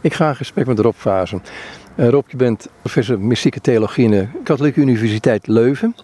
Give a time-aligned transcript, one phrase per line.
[0.00, 1.42] Ik ga in gesprek met Rob Vazen.
[1.96, 5.94] Uh, Rob, je bent professor mystieke theologie in de Katholieke Universiteit Leuven.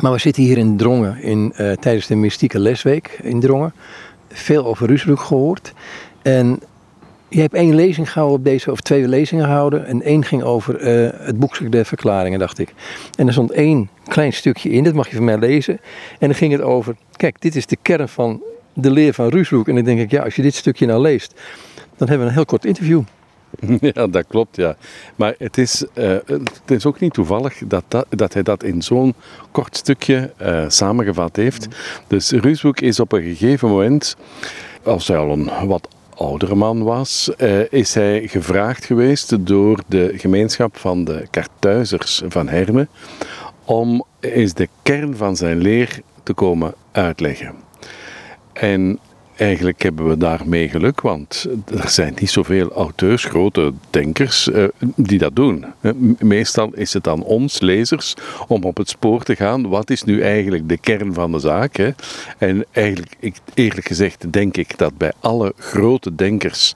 [0.00, 3.72] Maar we zitten hier in Drongen in, uh, tijdens de mystieke lesweek in Drongen.
[4.28, 5.72] Veel over Rusbroek gehoord.
[6.22, 6.60] En
[7.28, 9.86] je hebt één lezing gehouden op deze, of twee lezingen gehouden.
[9.86, 12.74] En één ging over uh, het boekje der verklaringen, dacht ik.
[13.16, 15.80] En er stond één klein stukje in, dat mag je van mij lezen.
[16.18, 18.42] En dan ging het over, kijk, dit is de kern van
[18.72, 19.68] de leer van Rusbroek.
[19.68, 21.40] En dan denk ik, ja, als je dit stukje nou leest,
[21.96, 23.02] dan hebben we een heel kort interview.
[23.94, 24.76] Ja, dat klopt, ja.
[25.16, 28.82] Maar het is, uh, het is ook niet toevallig dat, dat, dat hij dat in
[28.82, 29.14] zo'n
[29.50, 31.68] kort stukje uh, samengevat heeft.
[32.06, 34.16] Dus Ruusbroek is op een gegeven moment,
[34.82, 40.12] als hij al een wat oudere man was, uh, is hij gevraagd geweest door de
[40.16, 42.88] gemeenschap van de Kartuizers van Hermen
[43.64, 47.54] om eens de kern van zijn leer te komen uitleggen.
[48.52, 48.98] En
[49.38, 51.46] Eigenlijk hebben we daarmee geluk, want
[51.82, 54.64] er zijn niet zoveel auteurs, grote denkers, eh,
[54.96, 55.64] die dat doen.
[56.18, 58.14] Meestal is het aan ons, lezers,
[58.48, 59.68] om op het spoor te gaan.
[59.68, 61.76] Wat is nu eigenlijk de kern van de zaak?
[61.76, 61.90] Hè?
[62.38, 66.72] En eigenlijk, eerlijk gezegd, denk ik dat bij alle grote denkers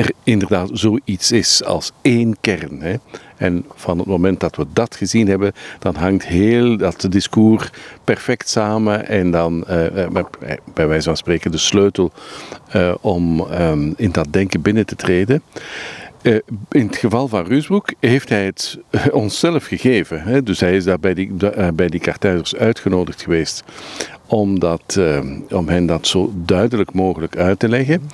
[0.00, 2.80] er inderdaad zoiets is als één kern.
[2.80, 2.94] Hè.
[3.36, 7.70] En van het moment dat we dat gezien hebben, dan hangt heel dat discours
[8.04, 9.06] perfect samen.
[9.06, 10.06] En dan, uh,
[10.74, 12.12] bij wijze van spreken, de sleutel
[12.76, 15.42] uh, om um, in dat denken binnen te treden.
[16.22, 16.38] Uh,
[16.70, 18.78] in het geval van Ruusbroek heeft hij het
[19.12, 20.22] onszelf gegeven.
[20.22, 20.42] Hè?
[20.42, 21.88] Dus hij is daar bij die, uh, bij
[22.56, 23.64] uitgenodigd geweest
[24.26, 24.58] om,
[25.50, 28.08] om hen dat zo duidelijk mogelijk uit te leggen.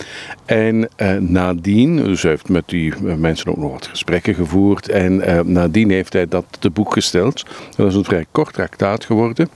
[0.45, 4.89] En nadien, dus hij heeft met die mensen ook nog wat gesprekken gevoerd.
[4.89, 7.45] En nadien heeft hij dat te boek gesteld.
[7.77, 9.49] Dat is een vrij kort traktaat geworden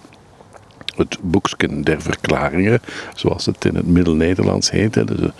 [0.96, 2.80] het boeksken der verklaringen,
[3.14, 4.94] zoals het in het Middel-Nederlands heet.
[5.06, 5.30] Dus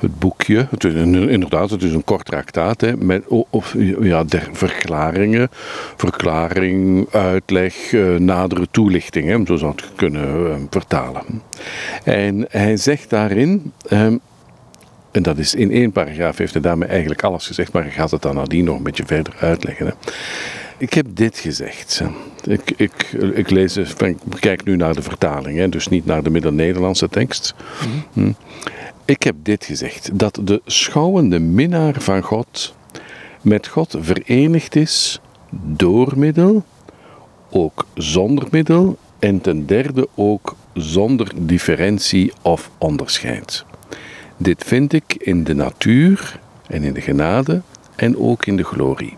[0.00, 4.48] het boekje, het is inderdaad, het is een kort traktaat hè, met of, ja, der
[4.52, 5.48] verklaringen,
[5.96, 11.42] verklaring, uitleg, uh, nadere toelichting, hè, zo zou het kunnen uh, vertalen.
[12.04, 13.72] En hij zegt daarin.
[13.90, 14.06] Uh,
[15.10, 18.10] en dat is in één paragraaf heeft hij daarmee eigenlijk alles gezegd, maar hij gaat
[18.10, 19.86] het dan nadien nog een beetje verder uitleggen.
[19.86, 19.92] Hè.
[20.78, 22.02] Ik heb dit gezegd.
[22.44, 26.30] Ik, ik, ik lees, ik kijk nu naar de vertaling, hè, dus niet naar de
[26.30, 27.54] Middel-Nederlandse tekst.
[28.12, 28.36] Mm
[29.04, 32.74] Ik heb dit gezegd: dat de schouwende minnaar van God
[33.40, 36.64] met God verenigd is door middel,
[37.50, 43.64] ook zonder middel en ten derde ook zonder differentie of onderscheid.
[44.36, 47.62] Dit vind ik in de natuur en in de genade
[47.96, 49.14] en ook in de glorie.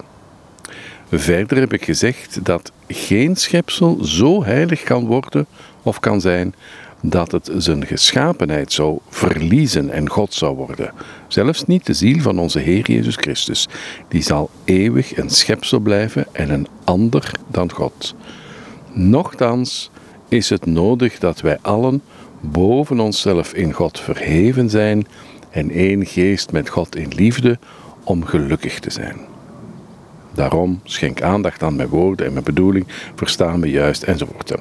[1.13, 5.47] Verder heb ik gezegd dat geen schepsel zo heilig kan worden
[5.83, 6.55] of kan zijn
[7.03, 10.93] dat het zijn geschapenheid zou verliezen en God zou worden.
[11.29, 13.69] Zelfs niet de ziel van onze Heer Jezus Christus.
[14.09, 18.15] Die zal eeuwig een schepsel blijven en een ander dan God.
[18.93, 19.91] Nochtans
[20.29, 22.03] is het nodig dat wij allen
[22.41, 25.07] boven onszelf in God verheven zijn
[25.51, 27.59] en één geest met God in liefde
[28.05, 29.17] om gelukkig te zijn.
[30.41, 34.55] Daarom schenk aandacht aan mijn woorden en mijn bedoeling, verstaan me juist enzovoort.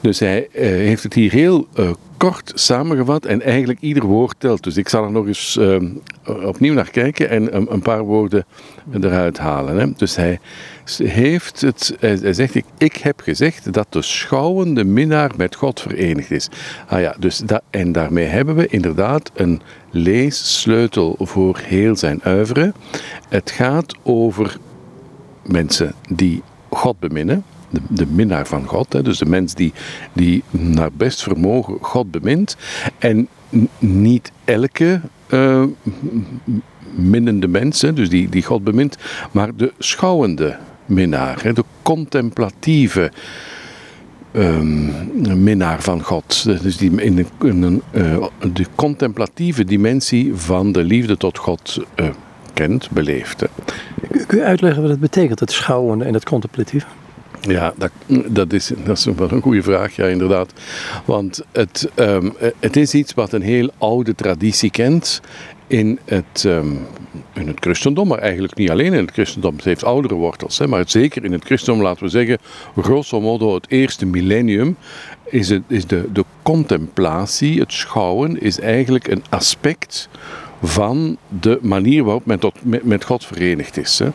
[0.00, 4.62] Dus hij uh, heeft het hier heel uh, kort samengevat en eigenlijk ieder woord telt.
[4.62, 5.76] Dus ik zal er nog eens uh,
[6.24, 8.44] opnieuw naar kijken en een, paar woorden
[9.00, 9.76] eruit halen.
[9.76, 9.92] Hè.
[9.96, 10.38] Dus hij
[11.02, 16.30] heeft het, hij zegt, ik, ik heb gezegd dat de schouwende minnaar met God verenigd
[16.30, 16.48] is.
[16.88, 22.74] Ah ja, dus dat, en daarmee hebben we inderdaad een leessleutel voor heel zijn uiveren.
[23.28, 24.56] Het gaat over
[25.46, 29.72] mensen die God beminnen, de, de minnaar van God, hè, dus de mens die,
[30.12, 32.56] die naar best vermogen God bemint.
[32.98, 33.28] En
[33.78, 35.62] niet elke uh,
[36.94, 38.96] minnende mens, hè, dus die, die God bemint,
[39.32, 40.56] maar de schouwende
[40.86, 43.12] minnaar, hè, de contemplatieve.
[44.32, 46.44] Um, minnaar van God.
[46.62, 52.08] Dus die in, de, uh, de contemplatieve dimensie van de liefde tot God uh,
[52.90, 53.44] beleeft.
[54.26, 56.86] Kun je uitleggen wat het betekent, het schouwen en het contemplatieve?
[57.40, 57.90] Ja, dat,
[58.26, 60.52] dat, is, dat is wel een goede vraag, ja, inderdaad.
[61.04, 65.20] Want het, um, het is iets wat een heel oude traditie kent
[65.66, 66.86] in het, um,
[67.34, 69.56] in het christendom, maar eigenlijk niet alleen in het christendom.
[69.56, 72.38] Het heeft oudere wortels, hè, maar het, zeker in het christendom, laten we zeggen,
[72.80, 74.76] grosso modo het eerste millennium,
[75.24, 80.08] is, het, is de, de contemplatie, het schouwen, is eigenlijk een aspect
[80.62, 82.54] van de manier waarop men tot,
[82.84, 83.98] met, God verenigd is.
[83.98, 84.08] Hè.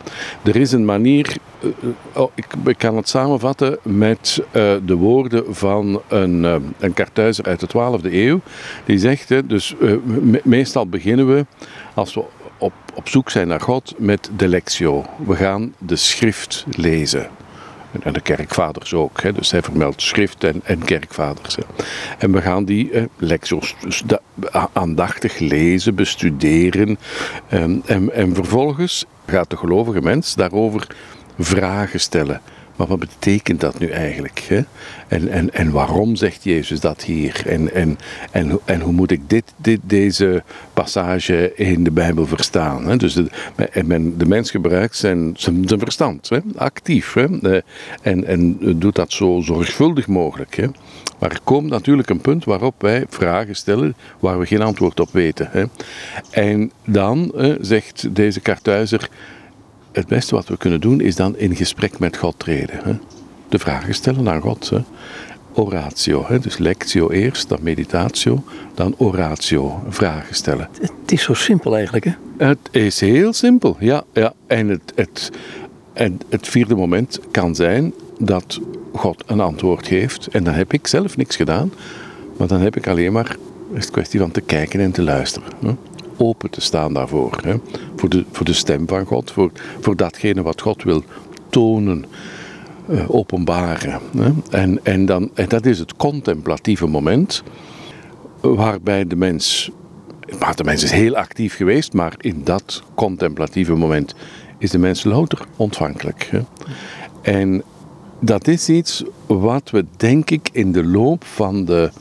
[0.43, 1.71] Er is een manier, uh,
[2.13, 7.45] oh, ik, ik, kan het samenvatten met uh, de woorden van een, uh, een kartuizer
[7.45, 8.39] uit de 12e eeuw.
[8.85, 11.45] Die zegt, hè, dus me meestal beginnen we,
[11.93, 12.23] als we
[12.57, 15.05] op op zoek zijn naar God met de lectio.
[15.25, 17.29] We gaan de schrift lezen.
[17.99, 19.21] En de kerkvaders ook.
[19.21, 19.33] Hè.
[19.33, 21.55] Dus hij vermeldt schrift en, en kerkvaders.
[21.55, 21.63] Hè.
[22.17, 24.03] En we gaan die eh, lectio's dus
[24.73, 26.97] aandachtig lezen, bestuderen.
[27.49, 30.87] Ehm, en, en vervolgens gaat de gelovige mens daarover
[31.39, 32.41] vragen stellen.
[32.81, 34.39] Maar wat betekent dat nu eigenlijk?
[34.39, 34.61] Hè?
[35.07, 37.41] En, en, en waarom zegt Jezus dat hier?
[37.45, 37.97] En, en,
[38.31, 40.43] en, en hoe moet ik dit, dit, deze
[40.73, 42.87] passage in de Bijbel verstaan?
[42.87, 42.97] Hè?
[42.97, 43.29] Dus de,
[44.17, 46.39] de mens gebruikt zijn, zijn, verstand, hè?
[46.55, 47.13] actief.
[47.13, 47.39] Hè?
[47.41, 47.61] Eh,
[48.01, 50.55] en, en doet dat zo zorgvuldig mogelijk.
[50.55, 50.67] Hè?
[51.19, 55.09] Maar er komt natuurlijk een punt waarop wij vragen stellen waar we geen antwoord op
[55.11, 55.49] weten.
[55.51, 55.63] Hè?
[56.31, 59.09] En dan zegt deze kartuizer
[59.91, 62.79] het beste wat we kunnen doen is dan in gesprek met God treden.
[62.83, 62.93] Hè?
[63.49, 64.69] De vragen stellen aan God.
[64.69, 64.79] Hè?
[65.53, 66.39] Oratio, hè?
[66.39, 68.43] dus lectio eerst, dan meditatio,
[68.73, 70.69] dan oratio, vragen stellen.
[70.81, 72.11] Het is zo simpel eigenlijk, hè?
[72.37, 74.03] Het is heel simpel, ja.
[74.13, 74.33] ja.
[74.47, 75.31] En, het, het,
[75.93, 78.59] en het vierde moment kan zijn dat
[78.93, 80.27] God een antwoord geeft.
[80.27, 81.73] En dan heb ik zelf niks gedaan,
[82.37, 83.35] maar dan heb ik alleen maar,
[83.73, 85.49] is het kwestie van te kijken en te luisteren.
[85.65, 85.71] Hè?
[86.21, 87.37] Open te staan daarvoor.
[87.43, 87.55] Hè?
[87.95, 91.03] Voor, de, voor de stem van God, voor, voor datgene wat God wil
[91.49, 92.05] tonen,
[92.89, 93.99] uh, openbaren.
[94.17, 94.31] Hè?
[94.49, 97.43] En, en, dan, en dat is het contemplatieve moment,
[98.41, 99.71] waarbij de mens.
[100.39, 104.15] Maar de mens is heel actief geweest, maar in dat contemplatieve moment
[104.57, 106.27] is de mens louter ontvankelijk.
[106.31, 106.39] Hè?
[107.21, 107.63] En
[108.19, 111.91] dat is iets wat we, denk ik, in de loop van de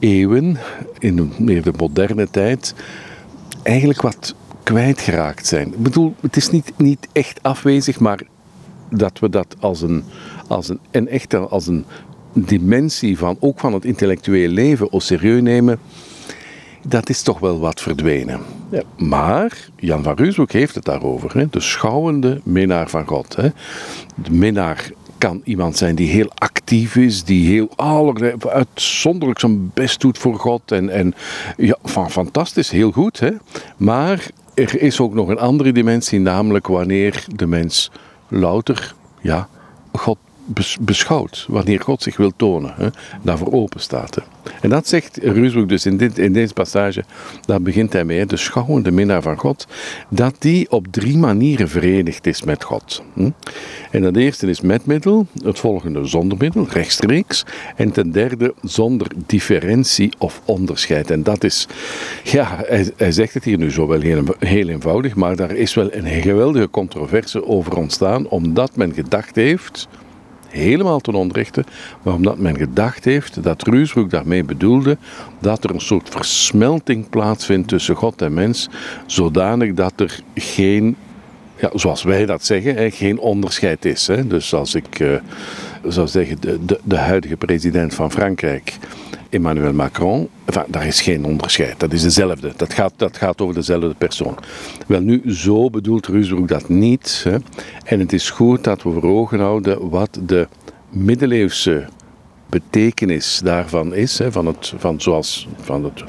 [0.00, 0.58] eeuwen,
[0.98, 2.74] in de, meer de moderne tijd,
[3.62, 5.66] eigenlijk wat kwijtgeraakt zijn.
[5.66, 8.20] Ik bedoel, het is niet, niet echt afwezig, maar
[8.90, 10.04] dat we dat als een,
[10.48, 11.84] als een, en echt als een
[12.32, 15.78] dimensie van, ook van het intellectuele leven, au serieus nemen,
[16.86, 18.40] dat is toch wel wat verdwenen.
[18.70, 18.82] Ja.
[18.96, 21.38] Maar Jan van Ruusbroek heeft het daarover.
[21.38, 21.46] Hè?
[21.50, 23.36] De schouwende minnaar van God.
[23.36, 23.48] Hè?
[24.14, 30.00] De minnaar kan iemand zijn die heel actief is, die heel allerlei, uitzonderlijk zijn best
[30.00, 30.72] doet voor God.
[30.72, 31.14] En, en
[31.56, 33.20] ja, van, fantastisch, heel goed.
[33.20, 33.30] Hè?
[33.76, 37.90] Maar er is ook nog een andere dimensie, namelijk wanneer de mens
[38.28, 39.48] louter ja,
[39.92, 40.18] God
[40.80, 42.88] beschouwt, wanneer God zich wil tonen, hè,
[43.22, 44.14] daarvoor open staat.
[44.14, 44.22] Hè.
[44.60, 47.04] En dat zegt Ruusbroek dus in, dit, in deze passage,
[47.44, 49.66] daar begint hij mee, de schouwende minnaar van God,
[50.08, 53.02] dat die op drie manieren verenigd is met God.
[53.14, 53.30] Hm.
[53.90, 57.44] En dat eerste is met middel, het volgende zonder middel, rechtstreeks,
[57.76, 61.10] en ten derde zonder differentie of onderscheid.
[61.10, 61.68] En dat is,
[62.24, 65.74] ja, hij, hij zegt het hier nu zo wel heel, heel eenvoudig, maar daar is
[65.74, 69.88] wel een geweldige controverse over ontstaan, omdat men gedacht heeft
[70.50, 71.64] helemaal ten onrechte,
[72.02, 74.96] maar omdat men gedacht heeft dat Ruusbroek daarmee bedoelde
[75.38, 78.68] dat er een soort versmelting plaatsvindt tussen God en mens,
[79.06, 80.96] zodanig dat er geen,
[81.56, 84.08] ja, zoals wij dat zeggen, geen onderscheid is.
[84.26, 85.14] Dus als ik uh,
[85.88, 88.78] zou zeggen, de, de, de huidige president van Frankrijk
[89.30, 90.28] Emmanuel Macron,
[90.66, 91.80] daar is geen onderscheid.
[91.80, 92.52] Dat is dezelfde.
[92.56, 94.36] Dat gaat, dat gaat over dezelfde persoon.
[94.86, 97.20] Wel nu, zo bedoelt Ruusbroek dat niet.
[97.24, 97.36] Hè.
[97.84, 100.48] En het is goed dat we voor ogen houden wat de
[100.88, 101.88] middeleeuwse
[102.48, 106.04] betekenis daarvan is, hè, van, het, van, zoals, van het,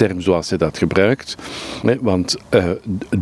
[0.00, 1.36] term zoals hij dat gebruikt.
[2.00, 2.70] Want uh,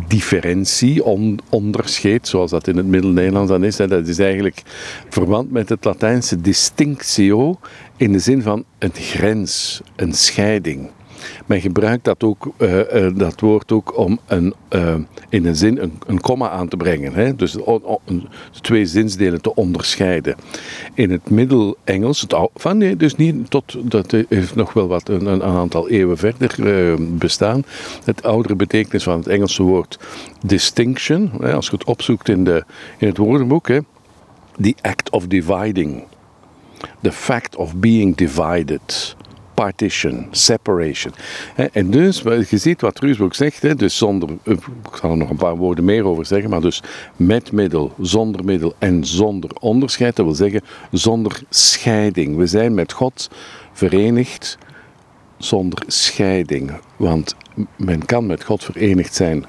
[0.07, 4.61] differentie, on, onderscheid, zoals dat in het Middel-Nederlands dan is, hè, dat is eigenlijk
[5.09, 7.59] verwant met het Latijnse distinctio
[7.99, 10.89] in de zin van een grens, een scheiding.
[11.45, 14.95] Men gebruikt dat, ook, uh, uh, dat woord ook om een, uh,
[15.29, 17.13] in een zin een, een komma aan te brengen.
[17.13, 17.35] Hè?
[17.35, 17.99] Dus de
[18.61, 20.35] twee zinsdelen te onderscheiden.
[20.93, 22.25] In het Middel-Engels,
[22.55, 26.95] van nee, dus niet tot, dat heeft nog wel wat een, een aantal eeuwen verder
[27.17, 27.63] bestaan.
[28.03, 29.99] Het oudere betekenis van het Engelse woord
[30.45, 32.63] distinction, hè, als je het opzoekt in, de,
[32.97, 33.79] in het woordenboek, hè,
[34.61, 36.03] the act of dividing.
[37.01, 39.15] The fact of being divided
[39.53, 41.13] partition, separation.
[41.71, 45.35] En dus, je ziet wat Ruusbroek zegt, dus zonder, eh, ik zal er nog een
[45.35, 46.83] paar woorden meer over zeggen, maar dus
[47.15, 52.37] met middel, zonder middel en zonder onderscheid, dat wil zeggen zonder scheiding.
[52.37, 53.29] We zijn met God
[53.73, 54.57] verenigd
[55.37, 57.35] zonder scheiding, want
[57.75, 59.45] men kan met God verenigd zijn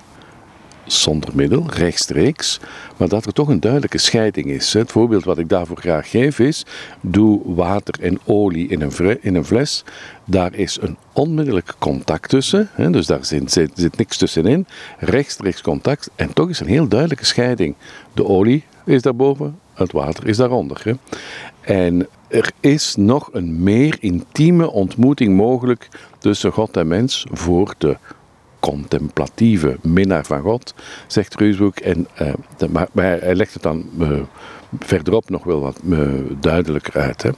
[0.93, 2.61] zonder middel, rechtstreeks,
[2.97, 4.73] maar dat er toch een duidelijke scheiding is.
[4.73, 6.65] Het voorbeeld wat ik daarvoor graag geef is,
[7.01, 9.85] doe water en olie in een, in een fles,
[10.25, 14.67] daar is een onmiddellijk contact tussen, dus daar zit, zit, niks tussenin,
[14.99, 17.75] rechtstreeks contact en toch is een heel duidelijke scheiding.
[18.13, 20.83] De olie is daarboven, het water is daaronder.
[21.61, 27.97] En er is nog een meer intieme ontmoeting mogelijk tussen God en mens voor de
[28.61, 30.75] contemplatieve minnaar van God,
[31.07, 31.79] zegt Reusbroek.
[31.79, 34.21] En, uh, maar, hij legt het dan uh,
[34.79, 36.09] verderop nog wel wat uh,
[36.41, 37.23] duidelijker uit.
[37.23, 37.31] Hè.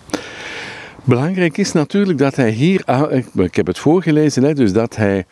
[1.05, 2.85] Belangrijk is natuurlijk dat hij hier,
[3.35, 5.27] ik heb het voorgelezen, hè, dus dat hij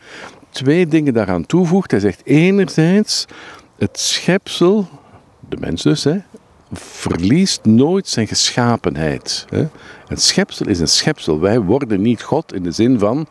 [0.49, 1.91] twee dingen daaraan toevoegt.
[1.91, 3.25] Hij zegt enerzijds,
[3.77, 4.87] het schepsel,
[5.49, 6.17] de mens dus, hè,
[6.73, 9.45] verliest nooit zijn geschapenheid.
[9.49, 9.67] Hè.
[10.07, 11.39] Een schepsel is een schepsel.
[11.39, 13.27] Wij worden niet God in de zin van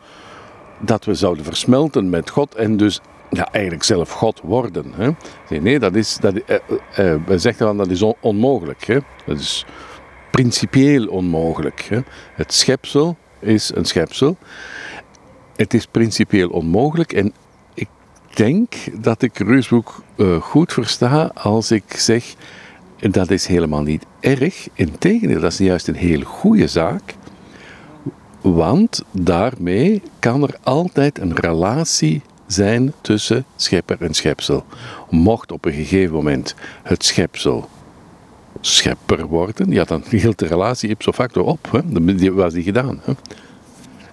[0.81, 4.93] dat we zouden versmelten met God en dus ja, eigenlijk zelf God worden.
[4.95, 5.09] Hè.
[5.59, 6.55] Nee, dat is, dat, eh,
[6.95, 8.85] eh, we zeggen dan dat is onmogelijk.
[8.85, 8.97] Hè.
[9.25, 9.65] Dat is
[10.31, 11.81] principieel onmogelijk.
[11.89, 11.99] Hè.
[12.33, 14.37] Het schepsel is een schepsel.
[15.55, 17.33] Het is principieel onmogelijk en
[17.73, 17.87] ik
[18.33, 18.73] denk
[19.03, 22.35] dat ik Reusboek uh, goed versta als ik zeg
[23.09, 24.67] dat is helemaal niet erg.
[24.73, 27.15] Integendeel, dat is juist een heel goede zaak.
[28.41, 34.65] Want daarmee kan er altijd een relatie zijn tussen schepper en schepsel.
[35.09, 37.69] Mocht op een gegeven moment het schepsel
[38.61, 41.71] schepper worden, ja, dan hield de relatie ipso facto op.
[41.71, 41.79] Hè.
[41.85, 42.99] Dan was die gedaan.
[43.03, 43.13] Hè.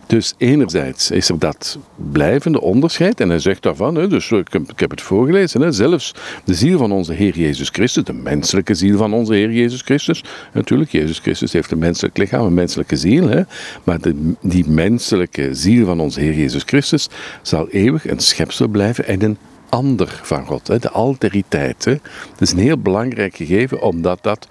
[0.09, 1.79] Dus enerzijds is er dat
[2.13, 6.55] blijvende onderscheid, en hij zegt daarvan, hè, dus ik heb, het voorgelezen, hè, zelfs de
[6.55, 10.91] ziel van onze Heer Jezus Christus, de menselijke ziel van onze Heer Jezus Christus, natuurlijk,
[10.91, 13.43] Jezus Christus heeft een menselijk lichaam, een menselijke ziel, hè,
[13.85, 13.99] maar
[14.41, 17.09] die menselijke ziel van onze Heer Jezus Christus
[17.43, 19.39] zal eeuwig een schepsel blijven en een
[19.69, 21.85] ander van God, de alteriteit.
[21.85, 22.01] Dat
[22.39, 24.49] is een heel belangrijk gegeven, omdat dat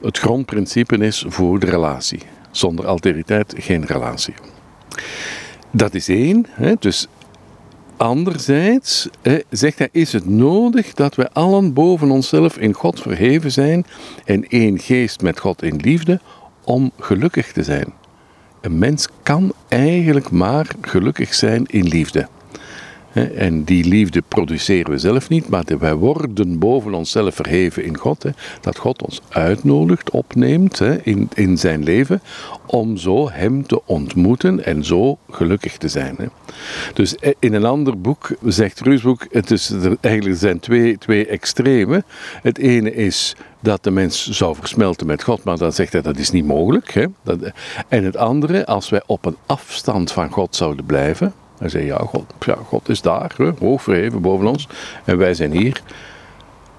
[0.00, 2.20] het grondprincipe is voor de relatie.
[2.50, 4.34] Zonder alteriteit geen relatie.
[5.70, 6.46] Dat is één.
[6.50, 7.08] Hè, dus
[7.96, 13.52] anderzijds hè, zegt hij, is het nodig dat wij allen boven onszelf in God verheven
[13.52, 13.86] zijn
[14.24, 16.20] en één geest met God in liefde
[16.64, 17.92] om gelukkig te zijn.
[18.60, 22.28] Een mens kan eigenlijk maar gelukkig zijn in liefde.
[23.26, 28.24] En die liefde produceren we zelf niet, maar wij worden boven onszelf verheven in God.
[28.60, 32.20] Dat God ons uitnodigt, opneemt in, in zijn leven,
[32.66, 36.16] om zo Hem te ontmoeten en zo gelukkig te zijn.
[36.94, 41.26] Dus eh, in een ander boek zegt Ruusboek, het is, er eigenlijk zijn twee, twee
[41.26, 42.04] extremen.
[42.42, 46.18] Het ene is dat de mens zou versmelten met God, maar dan zegt hij dat
[46.18, 47.08] is niet mogelijk.
[47.22, 47.38] Dat,
[47.88, 51.96] en het andere, als wij op een afstand van God zouden blijven, hij zei, ja
[51.96, 54.68] God, ja, God is daar, hoog verheven boven ons.
[55.04, 55.82] En wij zijn hier.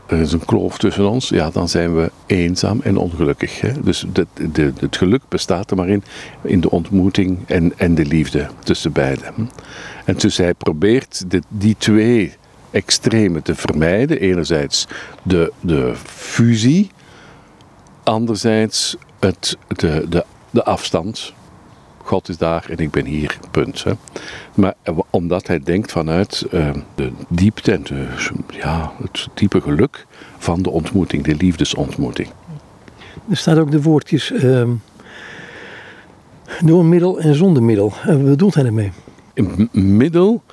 [0.06, 1.30] Er is een kloof tussen ons.
[1.30, 3.62] Ja, dan zijn we eenzaam en ongelukkig.
[3.62, 3.82] Hè.
[3.82, 6.04] Dus de, het geluk bestaat er maar in,
[6.42, 9.50] in de ontmoeting en, en de liefde tussen beiden.
[10.06, 12.34] En dus hij probeert die twee
[12.72, 14.20] extremen te vermijden.
[14.20, 14.88] Enerzijds
[15.24, 16.92] de, de fusie,
[18.04, 21.34] anderzijds het, de, de, de afstand
[22.10, 23.84] God is daar en ik ben hier, punt.
[23.84, 23.92] Hè.
[24.56, 28.08] Maar eh, omdat hij denkt vanuit uh, de diepte en de,
[28.50, 30.06] ja, het diepe geluk
[30.38, 32.30] van de ontmoeting, de liefdesontmoeting.
[33.30, 34.64] Er staat ook de woordjes uh,
[36.66, 37.94] door middel en zonder middel.
[38.00, 38.92] Uh, wat bedoelt hij ermee?
[39.72, 40.44] Middel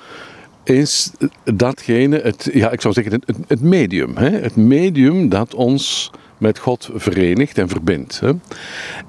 [0.63, 1.11] is
[1.43, 4.17] datgene, het, ja, ik zou zeggen het, het medium.
[4.17, 4.29] Hè?
[4.29, 8.19] Het medium dat ons met God verenigt en verbindt.
[8.19, 8.31] Hè?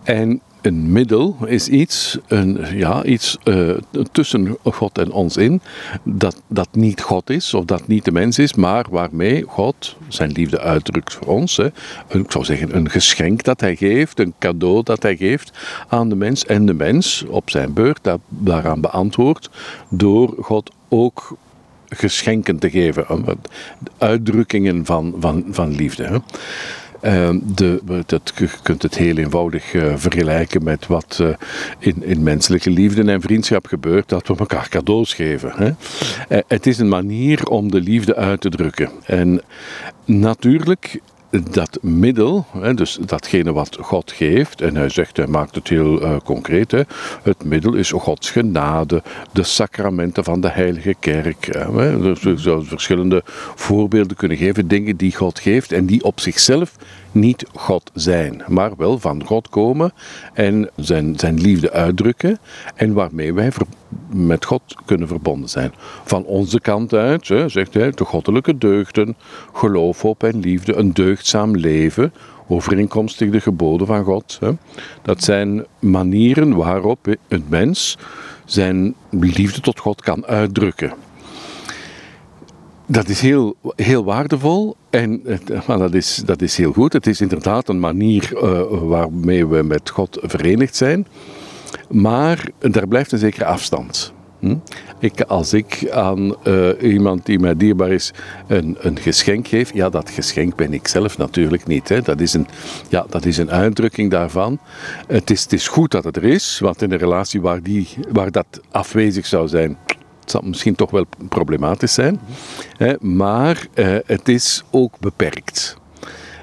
[0.02, 3.70] En een middel is iets, een, ja, iets uh,
[4.12, 5.60] tussen God en ons in,
[6.02, 10.32] dat, dat niet God is of dat niet de mens is, maar waarmee God zijn
[10.32, 11.56] liefde uitdrukt voor ons.
[11.56, 11.68] Hè.
[12.08, 16.08] Een, ik zou zeggen een geschenk dat hij geeft, een cadeau dat hij geeft aan
[16.08, 19.50] de mens en de mens op zijn beurt dat, daaraan beantwoordt
[19.88, 21.36] door God ook
[21.88, 23.06] geschenken te geven,
[23.98, 26.04] uitdrukkingen van, van, van liefde.
[26.04, 26.16] Hè.
[27.00, 31.28] Ehm, de, dat, je kunt het heel eenvoudig uh, vergelijken met wat uh,
[31.78, 35.52] in, in menselijke liefde en vriendschap gebeurt, dat we elkaar cadeaus geven.
[35.56, 35.66] Hè?
[35.66, 38.90] Uh, het is een manier om de liefde uit te drukken.
[39.04, 39.42] En
[40.04, 46.02] natuurlijk dat middel, dus datgene wat God geeft, en hij zegt, hij maakt het heel
[46.02, 46.72] uh, concreet,
[47.22, 51.52] het middel is Gods genade, de sacramenten van de Heilige Kerk.
[52.00, 53.22] Dus we zouden verschillende
[53.54, 56.76] voorbeelden kunnen geven, dingen die God geeft en die op zichzelf
[57.12, 59.92] niet God zijn, maar wel van God komen
[60.32, 62.38] en zijn, zijn liefde uitdrukken
[62.74, 63.50] en waarmee wij
[64.12, 65.72] met God kunnen verbonden zijn.
[66.04, 69.16] Van onze kant uit, hè, zegt hij, de goddelijke deugden,
[69.52, 72.12] geloof, hoop en liefde, een deugdzaam leven,
[72.48, 74.36] overeenkomstig de geboden van God.
[74.40, 74.50] Hè.
[75.02, 77.98] Dat zijn manieren waarop een mens
[78.44, 80.92] zijn liefde tot God kan uitdrukken.
[82.86, 85.22] Dat is heel, heel waardevol en
[85.66, 86.92] maar dat, is, dat is heel goed.
[86.92, 91.06] Het is inderdaad een manier uh, waarmee we met God verenigd zijn.
[91.88, 94.12] Maar daar blijft een zekere afstand.
[94.38, 94.56] Hm?
[94.98, 98.12] Ik, als ik aan uh, iemand die mij dierbaar is
[98.46, 101.88] een, een geschenk geef, ja, dat geschenk ben ik zelf natuurlijk niet.
[101.88, 102.00] Hè.
[102.00, 102.46] Dat, is een,
[102.88, 104.58] ja, dat is een uitdrukking daarvan.
[105.06, 107.88] Het is, het is goed dat het er is, want in een relatie waar, die,
[108.12, 109.78] waar dat afwezig zou zijn,
[110.24, 112.20] zal misschien toch wel problematisch zijn.
[112.76, 115.77] Hè, maar uh, het is ook beperkt.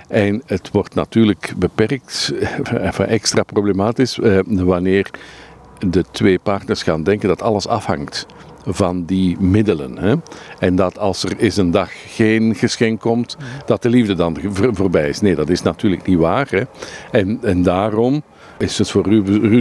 [0.07, 2.33] En het wordt natuurlijk beperkt,
[2.89, 5.09] even extra problematisch, uh, wanneer
[5.79, 8.25] de twee partners gaan denken dat alles afhangt
[8.65, 9.97] van die middelen.
[9.97, 10.15] Hè?
[10.59, 15.09] En dat als er eens een dag geen geschenk komt, dat de liefde dan voorbij
[15.09, 15.21] is.
[15.21, 16.47] Nee, dat is natuurlijk niet waar.
[16.49, 16.61] Hè?
[17.11, 18.23] En, en daarom
[18.57, 19.05] is het voor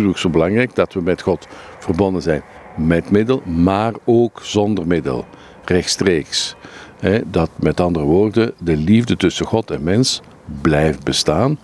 [0.06, 1.46] ook zo belangrijk dat we met God
[1.78, 2.42] verbonden zijn.
[2.76, 5.24] Met middel, maar ook zonder middel.
[5.64, 6.56] Rechtstreeks.
[7.00, 7.20] Hè?
[7.30, 10.22] Dat met andere woorden de liefde tussen God en mens
[10.60, 11.58] blijft bestaan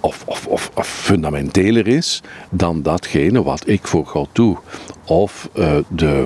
[0.00, 4.58] of, of, of, fundamenteler is dan datgene wat ik voor God doe.
[5.04, 6.24] Of uh, de,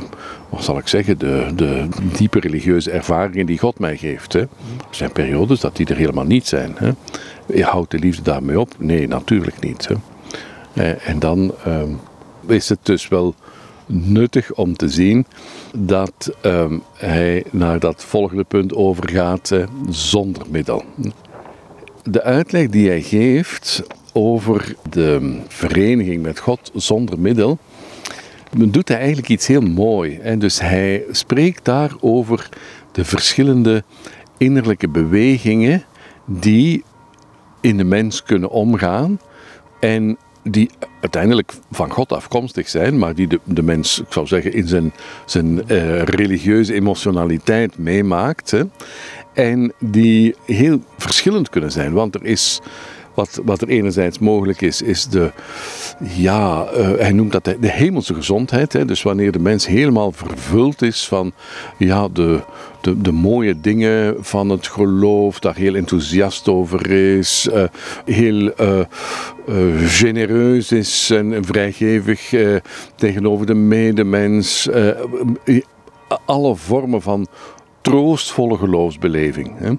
[0.48, 4.32] wat zal ik zeggen, de, de diepe religieuze ervaringen die God mij geeft.
[4.32, 4.40] Hè.
[4.40, 4.48] Er
[4.90, 6.76] zijn periodes dat die er helemaal niet zijn.
[6.78, 6.92] Hè.
[7.62, 8.74] Houdt de liefde daarmee op?
[8.78, 9.88] Nee, natuurlijk niet.
[9.88, 9.94] Hè.
[10.82, 11.82] Eh, en dan uh,
[12.46, 13.34] is het dus wel
[13.86, 15.26] nuttig om te zien
[15.76, 16.36] dat
[16.94, 20.84] hij naar dat volgende punt overgaat uh, zonder middel
[22.04, 23.82] de uitleg die hij geeft
[24.12, 27.58] over de vereniging met God zonder middel,
[28.50, 30.20] doet hij eigenlijk iets heel mooi.
[30.38, 32.48] Dus hij spreekt daar over
[32.92, 33.84] de verschillende
[34.38, 35.84] innerlijke bewegingen
[36.26, 36.84] die
[37.60, 39.20] in de mens kunnen omgaan
[39.80, 40.70] en die
[41.00, 44.92] uiteindelijk van God afkomstig zijn, maar die de, mens, ik zou zeggen, in zijn,
[45.26, 48.50] zijn uh, religieuze emotionaliteit meemaakt.
[48.50, 48.62] Hè.
[49.34, 51.92] En die heel verschillend kunnen zijn.
[51.92, 52.60] Want er is.
[53.14, 55.30] Wat, wat er enerzijds mogelijk is, is de,
[56.14, 58.72] ja, uh, hij noemt dat de, hemelse gezondheid.
[58.72, 58.84] Hè?
[58.84, 61.32] Dus wanneer de mens helemaal vervuld is van
[61.78, 62.40] ja, de,
[62.80, 67.64] de, de mooie dingen van het geloof, daar heel enthousiast over is, uh,
[68.04, 68.80] heel uh,
[69.86, 72.32] genereus is en vrijgevig
[72.94, 74.68] tegenover de medemens.
[76.24, 77.26] alle vormen van
[77.84, 79.52] troostvolle geloofsbeleving.
[79.58, 79.72] Hè.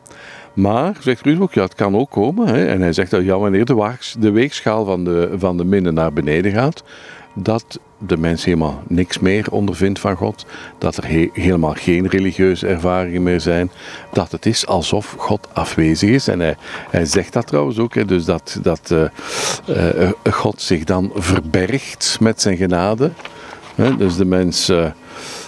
[0.54, 2.48] Maar, zegt Rudolf, ja, het kan ook komen.
[2.48, 2.66] Hè.
[2.66, 6.52] En hij zegt dat ja, wanneer de, weegschaal van de, van de minnen naar beneden
[6.52, 6.84] gaat,
[7.34, 10.46] dat de mens helemaal niks meer ondervindt van God,
[10.78, 13.72] dat er helemaal geen religieuze ervaringen meer zijn,
[14.14, 16.28] dat het is alsof God afwezig is.
[16.28, 16.56] En hij,
[16.90, 19.04] hij zegt dat trouwens ook, hè, dus dat, dat uh,
[19.70, 23.12] uh, God zich dan verbergt met zijn genade.
[23.76, 23.98] Hè.
[23.98, 24.72] Dus de mens,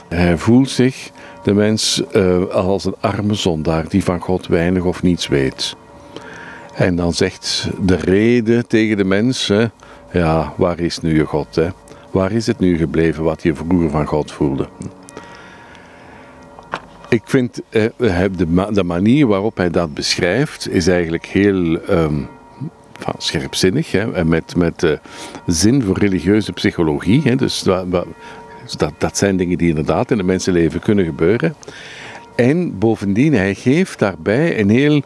[0.08, 1.12] hij voelt zich
[1.48, 5.76] de mens uh, als een arme zondaar die van God weinig of niets weet.
[6.74, 9.52] En dan zegt de reden tegen de mens:
[10.12, 11.56] Ja, waar is nu je God?
[11.56, 11.68] Hè?
[12.12, 14.68] Waar is het nu gebleven wat je vroeger van God voelde?
[17.10, 17.84] Ik vind eh,
[18.38, 22.28] de, de, manier waarop hij dat beschrijft, is eigenlijk heel um,
[23.18, 23.92] scherpzinnig.
[23.92, 24.92] Hè, en met, met uh,
[25.46, 27.22] zin voor religieuze psychologie.
[27.24, 27.66] Hè, dus
[28.68, 31.56] dus dat, dat zijn dingen die inderdaad in een mensenleven kunnen gebeuren.
[32.36, 35.02] En bovendien, hij geeft daarbij een heel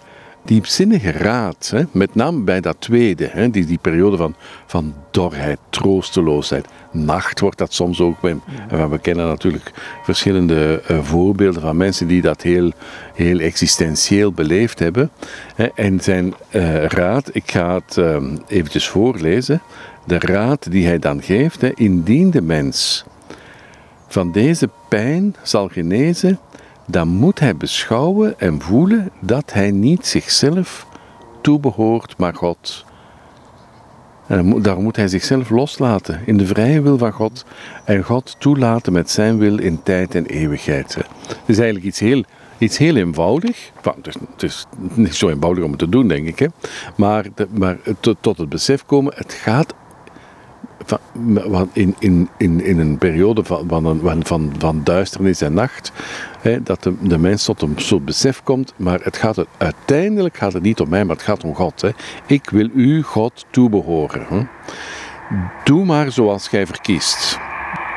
[0.46, 1.72] diepzinnige raad.
[1.76, 1.84] Hè?
[1.92, 3.50] Met name bij dat tweede, hè?
[3.50, 6.68] Die, die periode van, van dorheid, troosteloosheid.
[6.92, 8.18] Nacht wordt dat soms ook.
[8.22, 8.90] Ja.
[8.90, 9.72] We kennen natuurlijk
[10.04, 12.72] verschillende uh, voorbeelden van mensen die dat heel,
[13.16, 15.12] heel existentieel beleefd hebben.
[15.56, 15.68] Hè?
[15.76, 19.62] En zijn uh, raad, ik ga het uh, eventjes voorlezen.
[20.06, 21.72] De raad die hij dan geeft, hè?
[21.76, 23.06] indien de mens
[24.12, 26.40] van deze pijn zal genezen,
[26.88, 30.86] dan moet hij beschouwen en voelen dat hij niet zichzelf
[31.42, 32.86] toebehoort, maar God.
[34.28, 37.46] En daar moet hij zichzelf loslaten in de vrije wil van God
[37.86, 40.96] en God toelaten met zijn wil in tijd en eeuwigheid.
[40.96, 42.24] Het is eigenlijk iets heel,
[42.58, 43.72] iets heel eenvoudig.
[43.82, 46.40] het, is, het, is, niet zo eenvoudig om het te doen, denk ik.
[46.40, 46.48] Hè.
[46.96, 47.78] Maar, maar
[48.20, 49.74] tot het besef komen, het gaat
[50.86, 55.92] van, in, in, in, in een periode van, van, van, van duisternis en nacht,
[56.42, 60.54] hè, dat de, de mens tot een soort besef komt, maar het gaat uiteindelijk gaat
[60.54, 61.82] het niet om mij, maar het gaat om God.
[61.82, 61.90] Hè.
[62.26, 64.26] Ik wil u, God, toebehoren.
[64.30, 64.42] Hè.
[65.64, 67.40] Doe maar zoals gij verkiest.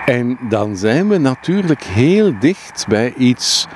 [0.04, 3.66] En dan zijn we natuurlijk heel dicht bij iets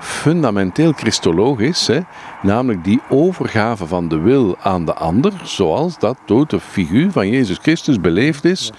[0.00, 2.00] fundamenteel christologisch, hè,
[2.42, 7.28] namelijk die overgave van de wil aan de ander, zoals dat door de figuur van
[7.28, 8.72] Jezus Christus beleefd is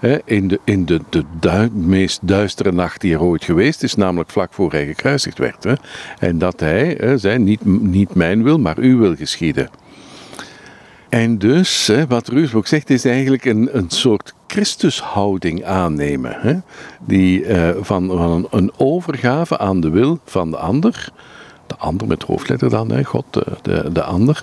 [0.00, 1.00] hè, in, de, in de,
[1.40, 5.64] de meest duistere nacht die er ooit geweest is, namelijk vlak voor hij gekruisigd werd.
[5.64, 5.74] Hè,
[6.18, 9.68] en dat hij hè, zei, niet, niet mijn wil, maar uw wil geschieden.
[11.08, 16.36] En dus, hè, wat Ruusbroek zegt, is eigenlijk een, een soort Christushouding aannemen.
[16.40, 16.54] Hè?
[17.00, 21.08] Die, uh, van, van een, overgave aan de wil van de ander.
[21.66, 23.04] De ander met hoofdletter dan, hè?
[23.04, 24.42] God, de, de, de ander.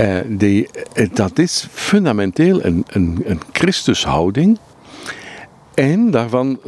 [0.00, 0.68] Uh, die,
[1.12, 4.58] dat is fundamenteel een, een, een Christushouding.
[5.74, 6.58] En daarvan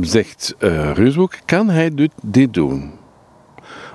[0.00, 2.90] zegt uh, kan hij dit, dit doen?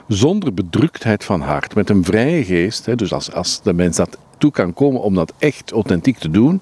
[0.07, 2.85] Zonder bedruktheid van hart, met een vrije geest.
[2.85, 6.29] Hè, dus als, als de mens dat toe kan komen om dat echt authentiek te
[6.29, 6.61] doen,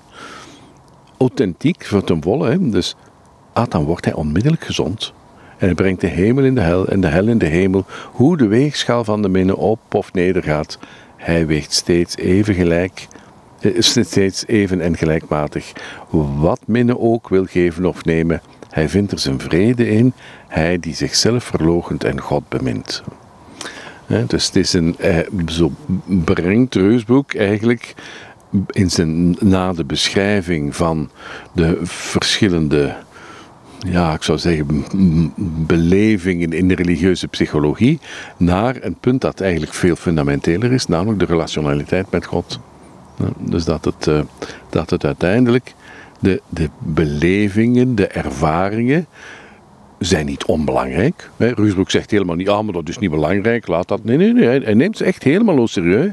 [1.17, 2.95] authentiek voor ten volle, dus
[3.53, 5.13] ah, dan wordt hij onmiddellijk gezond.
[5.57, 7.85] En hij brengt de hemel in de hel en de hel in de hemel.
[8.11, 10.79] Hoe de weegschaal van de minne op of neder gaat,
[11.17, 13.07] hij weegt steeds even gelijk
[13.73, 15.71] is steeds even en gelijkmatig.
[16.37, 20.13] Wat minne ook wil geven of nemen, hij vindt er zijn vrede in,
[20.47, 23.03] hij die zichzelf verloochent en God bemint.
[24.27, 25.71] dus het is een, eh, zo
[26.05, 27.93] brengt Reusboek eigenlijk
[28.67, 31.09] in zijn, na de beschrijving van
[31.53, 32.95] de verschillende
[33.87, 34.85] ja, ik zou zeggen,
[35.65, 37.99] belevingen in de religieuze psychologie
[38.37, 42.59] naar een punt dat eigenlijk veel fundamenteler is, namelijk de relationaliteit met God.
[43.39, 44.19] Dus dat het, uh,
[44.69, 45.73] dat het uiteindelijk
[46.19, 49.05] de, de belevingen, de ervaringen
[49.99, 51.29] zijn niet onbelangrijk.
[51.37, 54.03] Ruusbroek zegt helemaal niet, ah, maar dat is niet belangrijk, laat dat.
[54.03, 56.11] Nee, nee, nee, hij neemt ze echt helemaal serieus.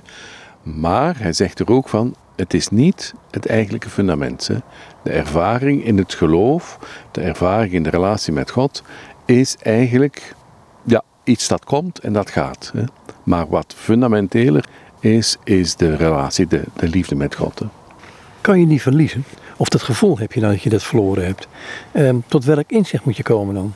[0.63, 4.47] Maar hij zegt er ook van, het is niet het eigenlijke fundament.
[4.47, 4.57] Hè.
[5.03, 6.79] De ervaring in het geloof,
[7.11, 8.83] de ervaring in de relatie met God,
[9.25, 10.35] is eigenlijk
[10.85, 12.71] ja, iets dat komt en dat gaat.
[12.75, 12.83] Hè.
[13.23, 14.69] Maar wat fundamenteler
[15.01, 17.59] is, is de relatie, de, de liefde met God.
[17.59, 17.67] Hè.
[18.41, 19.25] Kan je niet verliezen?
[19.57, 21.49] Of dat gevoel heb je dan dat je dat verloren hebt?
[21.93, 23.75] Ehm, tot welk inzicht moet je komen dan?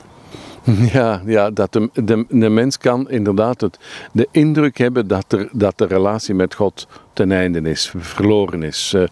[0.93, 3.79] Ja, ja dat de, de, de, mens kan inderdaad het,
[4.11, 8.93] de indruk hebben dat, er, dat de relatie met God ten einde is, verloren is.
[8.95, 9.03] Uh,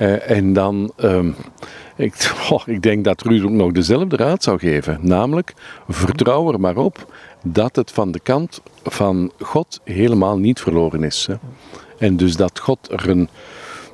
[0.00, 1.34] uh, en dan, um,
[1.96, 2.34] ik,
[2.66, 4.98] ik denk dat Ruud ook nog dezelfde raad zou geven.
[5.00, 5.54] Namelijk,
[5.88, 11.28] vertrouw er maar op dat het van de kant van God helemaal niet verloren is.
[11.98, 13.28] En dus dat God er een,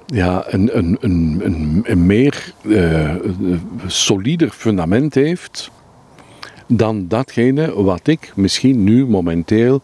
[0.06, 3.14] ja, een, een, een, een, meer uh,
[3.86, 5.70] solider fundament heeft
[6.76, 9.82] dan datgene wat ik misschien nu momenteel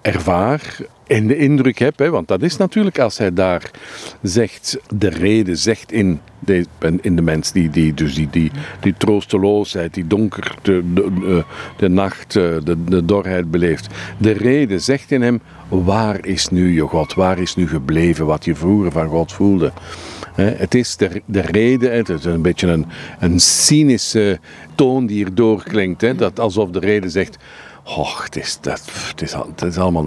[0.00, 3.70] ervaar en de indruk heb, hè, want dat is natuurlijk als hij daar
[4.22, 6.64] zegt, de reden zegt in de,
[7.00, 11.44] in de mens, die, die, dus die, die, die troosteloosheid, die donker, de, de,
[11.76, 13.86] de nacht, eh, de, de dorheid beleeft.
[14.18, 17.14] De reden zegt in hem, waar is nu je God?
[17.14, 19.72] Waar is nu gebleven wat je vroeger van God voelde?
[20.34, 22.86] Het is de, de reden, het is een beetje een,
[23.18, 24.38] een cynische
[24.74, 26.00] toon die hier doorklinkt.
[26.00, 26.14] Hè?
[26.14, 27.36] Dat alsof de reden zegt,
[27.86, 30.06] Och, het is, dat, het is, het is allemaal.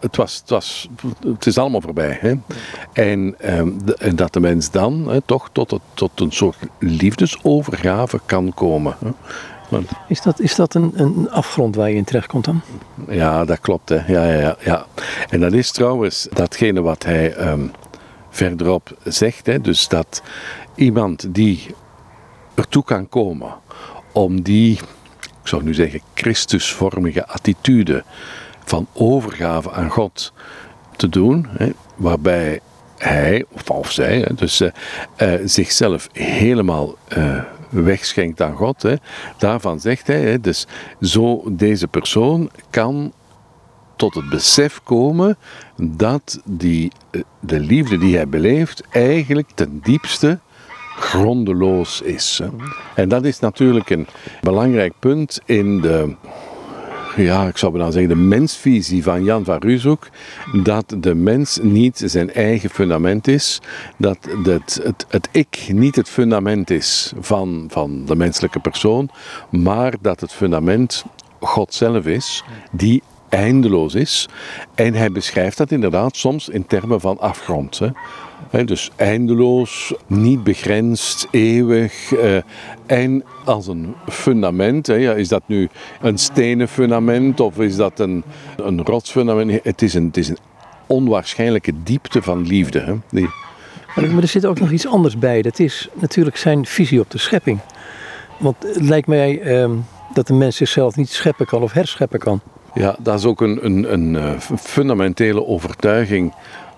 [0.00, 0.88] Het, was, het, was,
[1.26, 2.18] het is allemaal voorbij.
[2.20, 2.34] Hè?
[2.92, 8.20] En, ehm, en dat de mens dan hè, toch tot, het, tot een soort liefdesovergave
[8.26, 8.96] kan komen.
[8.98, 9.10] Hè?
[10.08, 12.60] is dat, is dat een, een afgrond waar je in terecht komt dan?
[13.08, 13.88] Ja, dat klopt.
[13.88, 14.06] Hè.
[14.06, 14.86] Ja, ja, ja, ja.
[15.28, 17.70] En dat is trouwens datgene wat hij um,
[18.30, 19.46] verderop zegt.
[19.46, 19.60] Hè.
[19.60, 20.22] Dus dat
[20.74, 21.66] iemand die
[22.54, 23.54] ertoe kan komen
[24.12, 24.80] om die
[25.42, 28.04] ik zou nu zeggen, Christusvormige attitude
[28.64, 30.32] van overgave aan God
[30.96, 32.60] te doen, hè, waarbij
[32.98, 34.70] hij of, zij dus, uh,
[35.18, 38.82] uh, zichzelf helemaal uh, wegschenkt aan God.
[38.82, 38.94] Hè.
[39.38, 40.66] Daarvan zegt hij, hè, dus
[41.00, 43.12] zo deze persoon kan
[43.96, 45.38] tot het besef komen
[45.76, 46.92] dat die,
[47.40, 50.38] de liefde die hij beleeft eigenlijk ten diepste
[51.02, 52.40] grondeloos is.
[52.94, 54.06] En dat is natuurlijk een
[54.40, 56.14] belangrijk punt in de,
[57.16, 60.08] ja, ik zou dan zeggen, de mensvisie van Jan van Ruzok,
[60.62, 63.60] dat de mens niet zijn eigen fundament is,
[63.96, 69.08] dat het, het, het ik niet het fundament is van, van de menselijke persoon,
[69.50, 71.04] maar dat het fundament
[71.40, 74.28] God zelf is, die eindeloos is.
[74.74, 77.78] En hij beschrijft dat inderdaad soms in termen van afgrond.
[77.78, 77.88] Hè.
[78.60, 82.12] Dus eindeloos, niet begrensd, eeuwig.
[82.12, 82.36] Eh,
[82.86, 84.86] en als een fundament.
[84.86, 85.68] Ja, is dat nu
[86.00, 88.24] een stenen fundament of is dat een,
[88.56, 89.60] een rotsfundament?
[89.62, 90.38] Het is een, het is een
[90.86, 92.80] onwaarschijnlijke diepte van liefde.
[92.80, 93.28] Hè, die...
[93.94, 95.42] Maar er zit ook nog iets anders bij.
[95.42, 97.58] Dat is natuurlijk zijn visie op de schepping.
[98.38, 99.72] Want het lijkt mij ehm,
[100.14, 102.40] dat de mens zichzelf niet scheppen kan of herscheppen kan.
[102.74, 106.32] Ja, dat is ook een, een, een eh, fundamentele overtuiging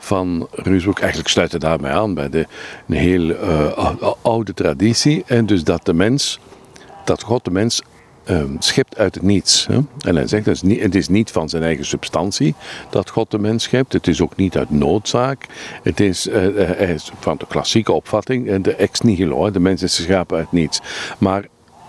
[0.05, 0.99] van Ruusbroek.
[0.99, 2.47] Eigenlijk sluit het daarbij aan bij de,
[2.89, 5.23] een heel uh, oude traditie.
[5.27, 6.41] En dus dat de mens,
[7.05, 7.83] dat God de mens
[8.31, 9.67] um, schept uit het niets.
[9.67, 9.79] Hè?
[9.99, 12.55] En hij zegt, het is, niet, het is niet van zijn eigen substantie
[12.91, 13.93] dat God de mens schept.
[13.93, 15.47] Het is ook niet uit noodzaak.
[15.83, 19.51] Het is, uh, hij is van de klassieke opvatting, de ex nihilo.
[19.51, 20.81] De mens is geschapen uit niets.
[21.19, 21.45] Maar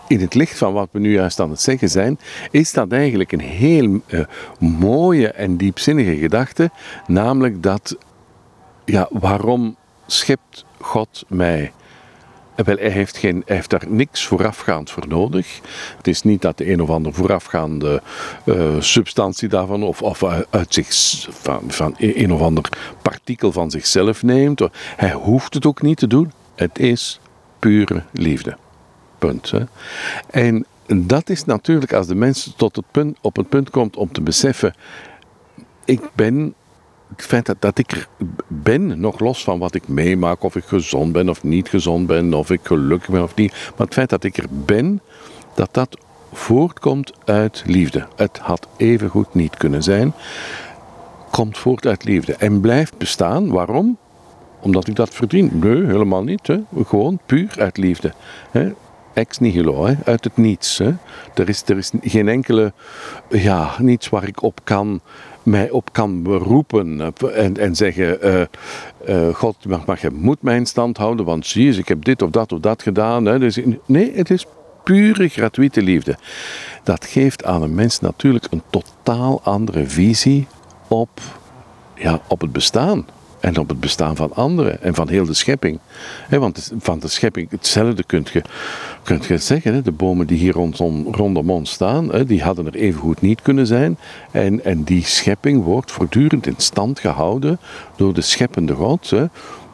[0.08, 2.20] in het licht van wat we nu juist aan het zeggen zijn,
[2.52, 4.26] is dat eigenlijk een heel uh,
[4.60, 6.70] mooie en diepzinnige gedachte.
[7.08, 7.98] Namelijk dat,
[8.86, 11.72] ja, waarom schept God mij?
[12.56, 15.60] Wel, hij, heeft geen, heeft daar niks voorafgaand voor nodig.
[15.98, 18.02] Het is niet dat de een of ander voorafgaande
[18.46, 20.88] uh, substantie daarvan of, of uit zich,
[21.30, 22.70] van, van een of ander
[23.02, 24.62] partikel van zichzelf neemt.
[24.96, 26.32] Hij hoeft het ook niet te doen.
[26.56, 27.20] Het is
[27.60, 28.58] pure liefde.
[30.30, 34.12] En dat is natuurlijk als de mens tot het punt, op het punt komt om
[34.12, 34.76] te beseffen:
[35.86, 36.54] ik ben
[37.16, 38.08] het feit dat, dat ik er
[38.48, 42.34] ben, nog los van wat ik meemaak, of ik gezond ben of niet gezond ben,
[42.34, 45.02] of ik gelukkig ben of niet, maar het feit dat ik er ben,
[45.54, 45.98] dat dat
[46.34, 48.08] voortkomt uit liefde.
[48.16, 50.14] Het had evengoed niet kunnen zijn,
[51.32, 53.52] komt voort uit liefde en blijft bestaan.
[53.52, 53.98] Waarom?
[54.62, 55.52] Omdat ik dat verdien?
[55.54, 56.48] Nee, helemaal niet.
[56.48, 56.58] Hè.
[56.86, 58.14] Gewoon puur uit liefde.
[58.52, 58.72] Hè.
[59.15, 59.93] Ex nihilo, hè.
[60.06, 60.78] uit het niets.
[60.78, 60.91] Hè.
[61.34, 62.73] Er, is, er is geen enkele,
[63.30, 65.01] ja, niets waar ik op kan
[65.43, 68.41] mij op kan beroepen en, en zeggen: uh,
[69.10, 72.30] uh, God, maar, je moet mijn stand houden, want zie je, ik heb dit of
[72.30, 73.25] dat of dat gedaan.
[73.25, 73.39] Hè.
[73.39, 74.45] Dus, nee, het is
[74.84, 76.17] pure gratuite liefde.
[76.84, 80.47] Dat geeft aan een mens natuurlijk een totaal andere visie
[80.88, 81.21] op,
[81.95, 83.06] ja, op het bestaan
[83.45, 85.79] en op het bestaan van anderen en van heel de schepping.
[86.29, 88.41] want van de schepping, hetzelfde kunt je,
[89.03, 89.84] kunt je zeggen.
[89.84, 93.67] De bomen die hier rondom, rondom ons staan, die hadden er even goed niet kunnen
[93.67, 93.97] zijn.
[94.31, 97.60] En, en die schepping wordt voortdurend in stand gehouden
[97.95, 99.13] door de scheppende God.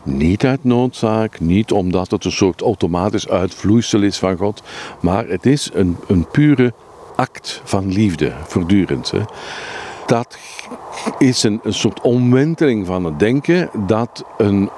[0.04, 4.64] Niet uit noodzaak, niet omdat het een soort automatisch uitvloeisel is van God,
[5.02, 6.74] maar het is een, een pure
[7.16, 9.14] act van liefde, voortdurend.
[10.12, 10.38] Dat
[11.18, 14.70] is een, een soort omwenteling van het denken dat een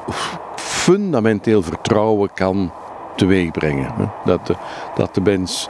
[0.56, 2.72] fundamenteel vertrouwen kan
[3.16, 4.12] teweegbrengen.
[4.26, 4.56] Dat de,
[4.96, 5.70] dat de mens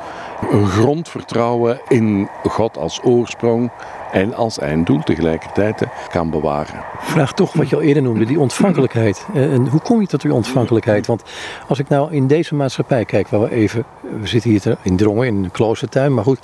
[0.52, 3.71] een grondvertrouwen in God als oorsprong
[4.12, 6.84] en als einddoel tegelijkertijd kan bewaren.
[6.99, 9.26] Vraag toch wat je al eerder noemde, die ontvankelijkheid.
[9.34, 11.08] Eh, en hoe kom je tot die ontvankelijkheid?
[11.08, 11.23] Want
[11.67, 13.84] als ik nou in deze maatschappij kijk, waar we even,
[14.21, 16.39] we zitten hier in Drongen, in een kloostertuin, maar goed,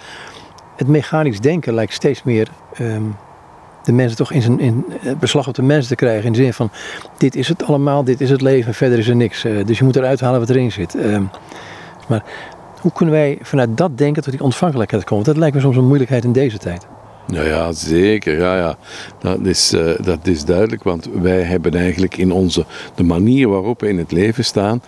[0.79, 2.47] het mechanisch denken lijkt steeds meer
[2.81, 3.15] um,
[3.83, 6.25] de mensen toch in zijn in, eh, beslag op de mensen te krijgen.
[6.25, 6.71] In de zin van,
[7.17, 9.45] dit is het allemaal, dit is het leven, verder is er niks.
[9.45, 10.95] Uh, dus je moet eruit halen wat erin zit.
[10.95, 11.17] Uh,
[12.07, 12.23] maar
[12.81, 15.25] hoe kunnen wij vanuit dat denken tot die ontvankelijkheid komen?
[15.25, 16.87] Dat lijkt me soms een moeilijkheid in deze tijd.
[17.27, 18.37] Nou ja, zeker.
[18.37, 18.75] Ja, ja.
[19.19, 22.65] Dat, is, uh, dat is duidelijk, want wij hebben eigenlijk in onze,
[22.95, 24.81] de manier waarop we in het leven staan,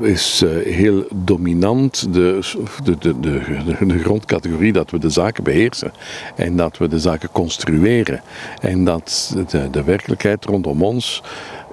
[0.00, 2.38] is heel dominant de,
[2.84, 5.92] de, de, de, de grondcategorie dat we de zaken beheersen
[6.34, 8.22] en dat we de zaken construeren.
[8.60, 11.22] En dat de, de werkelijkheid rondom ons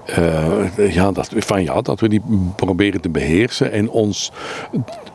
[0.10, 2.22] uh, ja, dat, van ja, dat we die
[2.56, 4.32] proberen te beheersen en ons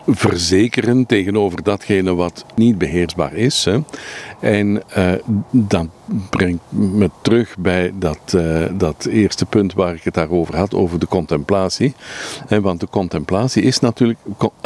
[0.07, 3.65] verzekeren tegenover datgene wat niet beheersbaar is.
[3.65, 3.79] Hè.
[4.41, 5.13] En uh,
[5.51, 5.87] dat
[6.31, 10.99] brengt me terug bij dat, uh, dat eerste punt waar ik het daarover had, over
[10.99, 11.95] de contemplatie.
[12.49, 14.19] Want de contemplatie is natuurlijk,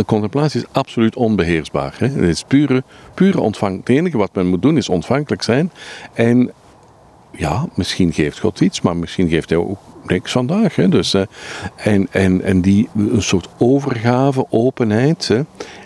[0.07, 1.95] contemplatie is absoluut onbeheersbaar.
[1.99, 2.07] Hè.
[2.07, 2.83] Het is pure,
[3.15, 3.79] pure ontvang.
[3.79, 5.71] Het enige wat men moet doen is ontvankelijk zijn
[6.13, 6.53] en
[7.37, 10.77] ja, misschien geeft God iets, maar misschien geeft hij ook niks vandaag.
[10.77, 10.89] Hè.
[10.89, 11.23] Dus, uh,
[11.77, 15.41] en, en, en die een soort overgave, openheid, hè,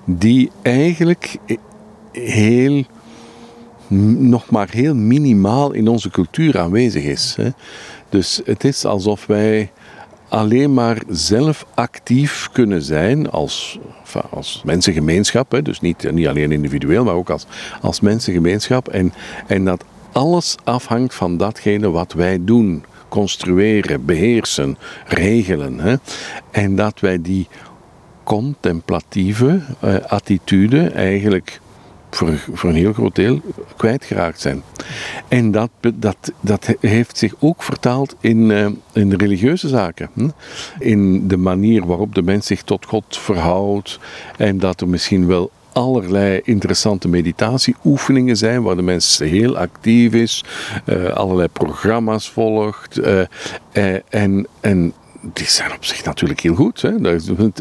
[0.04, 1.36] die eigenlijk
[2.12, 2.84] heel,
[4.18, 7.34] nog maar heel minimaal in onze cultuur aanwezig is.
[7.36, 7.48] Hè.
[8.08, 9.70] Dus het is alsof wij
[10.28, 13.78] alleen maar zelf actief kunnen zijn als,
[14.30, 15.52] als mensengemeenschap.
[15.52, 15.62] Hè.
[15.62, 17.46] Dus niet, niet alleen individueel, maar ook als,
[17.80, 18.88] als mensengemeenschap.
[18.88, 19.12] En,
[19.46, 25.78] en dat alles afhangt van datgene wat wij doen construeren, beheersen, regelen.
[25.78, 25.94] Hè?
[26.50, 27.48] En dat wij die
[28.22, 31.60] contemplatieve uh, attitude eigenlijk
[32.10, 33.40] voor, voor, een heel groot deel
[33.76, 34.62] kwijtgeraakt zijn.
[35.28, 40.10] En dat, dat, dat heeft zich ook vertaald in, uh, in religieuze zaken.
[40.78, 43.98] In de manier waarop de mens zich tot God verhoudt.
[44.36, 50.44] En dat er misschien wel allerlei interessante meditatieoefeningen zijn, waar de mens heel actief is,
[50.84, 52.98] uh, allerlei programma's volgt.
[52.98, 53.20] Uh,
[53.72, 54.92] uh, en, en
[55.32, 56.82] die zijn op zich natuurlijk heel goed.
[56.82, 57.20] Hè?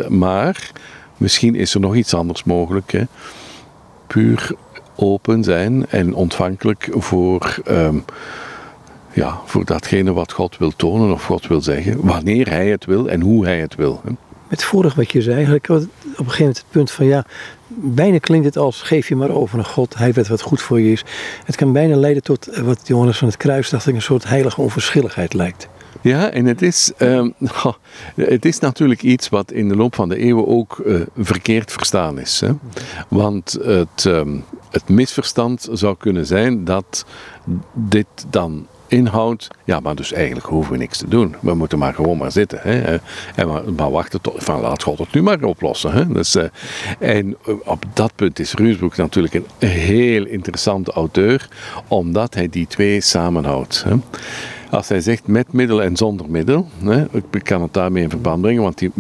[0.10, 0.72] Maar
[1.18, 2.92] misschien is er nog iets anders mogelijk.
[2.92, 3.04] Hè?
[4.08, 4.52] Puur
[4.96, 7.58] open zijn en ontvankelijk voor.
[7.70, 8.06] Um,
[9.14, 13.10] ja, voor datgene wat God wil tonen of God wil zeggen, wanneer Hij het wil
[13.10, 14.02] en hoe Hij het wil.
[14.04, 14.12] Hè?
[14.48, 17.26] Met vorig wat je zei, eigenlijk op een gegeven moment het punt van ja,
[17.68, 20.80] bijna klinkt het als geef je maar over een God, hij weet wat goed voor
[20.80, 21.04] je is.
[21.46, 25.34] Het kan bijna leiden tot wat Johannes van het Kruis dacht een soort heilige onverschilligheid
[25.34, 25.68] lijkt.
[26.02, 27.34] Ja, en het is, um,
[28.16, 32.20] het is natuurlijk iets wat in de loop van de eeuwen ook uh, verkeerd verstaan
[32.20, 32.40] is.
[32.40, 32.52] Hè?
[33.08, 37.06] Want het, um, het misverstand zou kunnen zijn dat
[37.74, 41.36] dit dan inhoudt, ja, maar dus eigenlijk hoeven we niks te doen.
[41.40, 42.60] We moeten maar gewoon maar zitten.
[42.62, 42.98] Hè?
[43.36, 45.92] En maar, maar wachten tot, van laat God het nu maar oplossen.
[45.92, 46.08] Hè?
[46.08, 46.44] Dus, uh,
[47.00, 51.48] en op dat punt is Ruusbroek natuurlijk een heel interessante auteur,
[51.88, 53.84] omdat hij die twee samenhoudt.
[53.84, 53.96] Hè?
[54.76, 58.42] Als hij zegt met middel en zonder middel, hè, ik kan het daarmee in verband
[58.42, 58.92] brengen, want die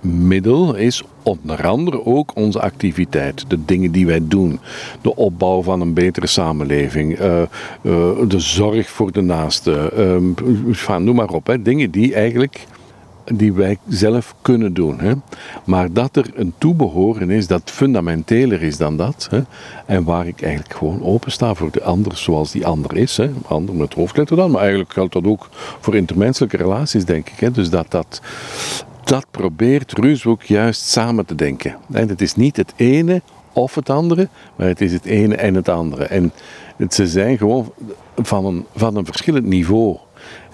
[0.00, 4.60] middel is onder andere ook onze activiteit, de dingen die wij doen,
[5.00, 7.40] de opbouw van een betere samenleving, uh,
[7.82, 9.92] uh, de zorg voor de naaste,
[10.88, 12.66] uh, noem maar op, hè, dingen die eigenlijk
[13.32, 15.00] die wij zelf kunnen doen.
[15.00, 15.12] Hè.
[15.64, 19.28] Maar dat er een toebehoren is dat fundamenteler is dan dat.
[19.30, 19.40] Hè.
[19.86, 23.16] En waar ik eigenlijk gewoon open sta voor de ander zoals die ander is.
[23.16, 23.30] Hè.
[23.46, 25.48] Ander met hoofdletter dan, maar eigenlijk geldt dat ook
[25.80, 27.40] voor intermenselijke relaties, denk ik.
[27.40, 27.50] Hè.
[27.50, 28.20] Dus dat dat,
[29.04, 31.76] dat probeert Ruushoek juist samen te denken.
[31.92, 35.54] En het is niet het ene of het andere, maar het is het ene en
[35.54, 36.04] het andere.
[36.04, 36.32] En
[36.88, 37.72] ze zijn gewoon
[38.16, 39.96] van een, van een verschillend niveau.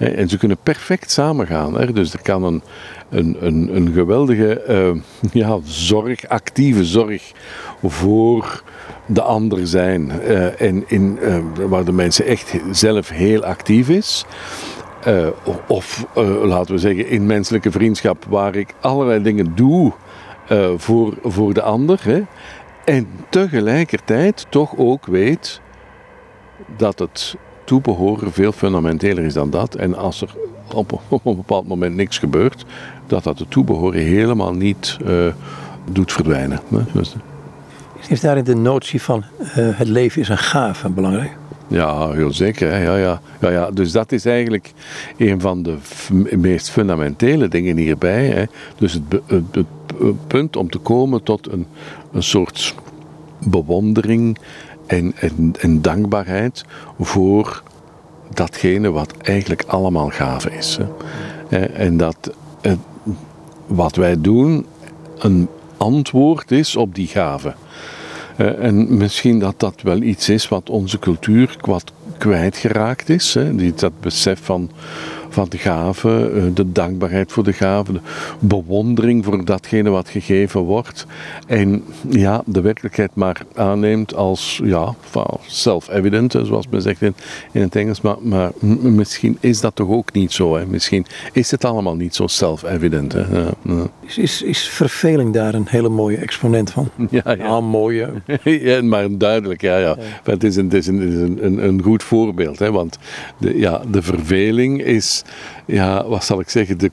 [0.01, 1.93] En ze kunnen perfect samengaan.
[1.93, 2.63] Dus er kan een,
[3.09, 5.03] een, een, een geweldige uh,
[5.43, 7.33] ja, zorg, actieve zorg
[7.83, 8.63] voor
[9.07, 10.13] de ander zijn.
[10.23, 14.25] Uh, en in, uh, waar de mensen echt zelf heel actief is.
[15.67, 16.07] Of
[16.45, 19.93] laten we zeggen in menselijke vriendschap waar ik allerlei dingen doe
[20.77, 22.01] voor, voor de ander.
[22.03, 22.23] Hè,
[22.85, 25.61] en tegelijkertijd toch ook weet
[26.77, 27.37] dat het
[27.71, 29.75] toebehoren veel fundamenteler is dan dat.
[29.75, 30.35] En als er
[30.75, 32.65] op, op een bepaald moment niks gebeurt,
[33.07, 35.27] dat dat het toebehoren helemaal niet uh,
[35.93, 36.61] doet verdwijnen.
[36.93, 37.15] Dus,
[38.09, 41.37] is daarin de notie van uh, het leven is een gave belangrijk?
[41.69, 42.71] Ja, heel zeker.
[42.71, 42.83] Hè.
[42.83, 43.21] Ja, ja.
[43.41, 43.71] Ja, ja.
[43.71, 44.73] Dus dat is eigenlijk
[45.17, 45.77] een van de
[46.31, 48.27] meest fundamentele dingen hierbij.
[48.27, 48.45] Hè.
[48.77, 49.67] Dus het, het, het,
[50.27, 51.67] punt om te komen tot een,
[52.13, 52.75] een soort
[53.49, 54.39] bewondering
[54.90, 55.14] en,
[55.61, 56.64] en, dankbaarheid
[57.00, 57.62] voor
[58.35, 60.79] datgene wat eigenlijk allemaal gave is.
[61.48, 61.64] Hè.
[61.64, 62.33] En dat
[63.66, 64.66] wat wij doen
[65.18, 67.55] een antwoord is op die gave.
[68.37, 71.57] En misschien dat dat wel iets is wat onze cultuur
[72.18, 73.37] kwijtgeraakt is.
[73.74, 74.70] Dat besef van
[75.31, 78.01] van de gave, eh, de dankbaarheid voor de gave, de
[78.38, 81.07] bewondering voor datgene wat gegeven wordt.
[81.47, 84.95] En ja, de werkelijkheid maar aanneemt als ja,
[85.47, 87.14] self-evident, zoals men zegt in,
[87.53, 88.01] in het Engels.
[88.01, 90.57] Maar, maar misschien is dat toch ook niet zo.
[90.57, 90.66] Hè?
[90.66, 93.12] Misschien is het allemaal niet zo self-evident.
[93.12, 96.88] Ja, Is, is, is verveling daar een hele mooie exponent van?
[97.11, 97.47] Ja, ja.
[97.47, 98.09] Ah, mooie.
[98.45, 99.77] ja, maar duidelijk, ja.
[99.77, 99.97] ja.
[99.99, 100.33] ja.
[100.33, 102.59] Het is een, het is een, een, een goed voorbeeld.
[102.59, 102.73] Hè?
[102.73, 102.99] Want
[103.38, 105.20] de, ja, de verveling is
[105.67, 106.91] ja, wat zal ik zeggen, de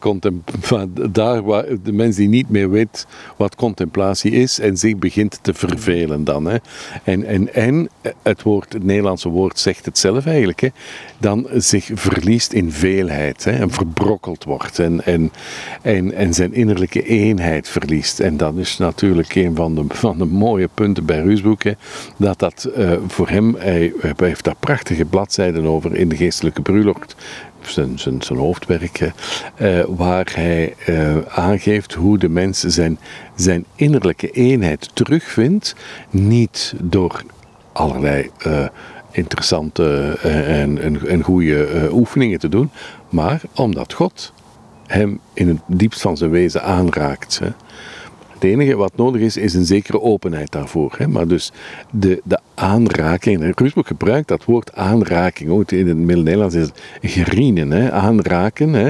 [1.10, 5.54] daar waar de mens die niet meer weet wat contemplatie is en zich begint te
[5.54, 6.46] vervelen dan.
[6.46, 6.58] Hè.
[7.04, 7.90] En, en, en
[8.22, 10.70] het, woord, het Nederlandse woord zegt het zelf eigenlijk, hè,
[11.18, 15.32] dan zich verliest in veelheid hè, en verbrokkeld wordt en, en,
[15.82, 18.20] en, en zijn innerlijke eenheid verliest.
[18.20, 21.72] En dat is natuurlijk een van de, van de mooie punten bij Ruusboek, hè,
[22.18, 26.62] dat dat uh, voor hem, hij, hij heeft daar prachtige bladzijden over in de geestelijke
[26.62, 27.16] bruiloft
[27.70, 29.12] zijn, zijn, zijn hoofdwerk,
[29.58, 33.00] uh, waar hij uh, aangeeft hoe de mens zijn,
[33.36, 35.76] zijn innerlijke eenheid terugvindt,
[36.10, 37.24] niet door
[37.72, 38.68] allerlei uh,
[39.12, 42.70] interessante en, en, en goede oefeningen te doen,
[43.10, 44.34] maar omdat God
[44.88, 47.40] hem in het diepst van zijn wezen aanraakt.
[47.40, 47.50] Hè.
[48.28, 50.96] Het enige wat nodig is, is een zekere openheid daarvoor.
[50.98, 51.08] Hè.
[51.08, 51.52] Maar dus
[51.92, 57.92] de, de aanraking, Rusboek gebruikt dat woord aanraking, ook in het Middel-Nederlands is het gerienen,
[57.94, 58.74] aanraken.
[58.74, 58.90] Hè.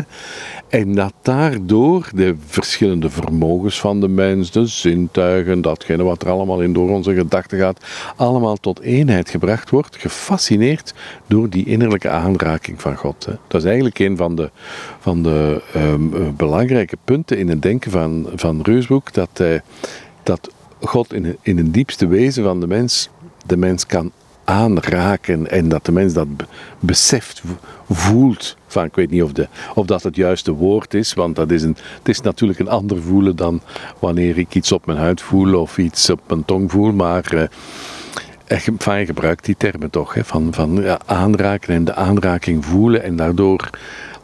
[0.69, 6.61] En dat daardoor de verschillende vermogens van de mens, de zintuigen, datgene wat er allemaal
[6.61, 10.93] in door onze gedachten gaat, allemaal tot eenheid gebracht wordt, gefascineerd
[11.27, 13.25] door die innerlijke aanraking van God.
[13.25, 13.33] Hè.
[13.47, 14.49] Dat is eigenlijk een van de,
[14.99, 19.43] van de um, belangrijke punten in het denken van, van Reusboek, dat,
[20.23, 20.49] dat
[20.81, 23.09] God in, in het diepste wezen van de mens
[23.47, 24.11] de mens kan
[24.43, 26.27] aanraken en dat de mens dat
[26.79, 27.41] beseft,
[27.89, 28.57] voelt.
[28.67, 31.63] Van, ik weet niet of, de, of dat het juiste woord is, want dat is
[31.63, 33.61] een, het is natuurlijk een ander voelen dan
[33.99, 37.43] wanneer ik iets op mijn huid voel of iets op mijn tong voel, maar uh,
[38.47, 43.15] je gebruikt die termen toch, hè, van, van ja, aanraken en de aanraking voelen en
[43.15, 43.69] daardoor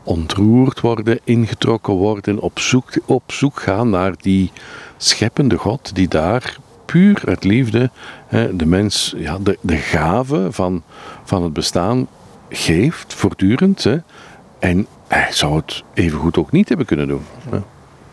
[0.03, 4.51] ontroerd worden, ingetrokken worden, op zoek, op zoek gaan naar die
[4.97, 7.89] scheppende God die daar puur uit liefde
[8.53, 10.83] de mens ja, de, de gave van,
[11.23, 12.07] van het bestaan
[12.49, 13.83] geeft, voortdurend.
[13.83, 13.97] Hè,
[14.59, 17.21] en hij zou het evengoed ook niet hebben kunnen doen.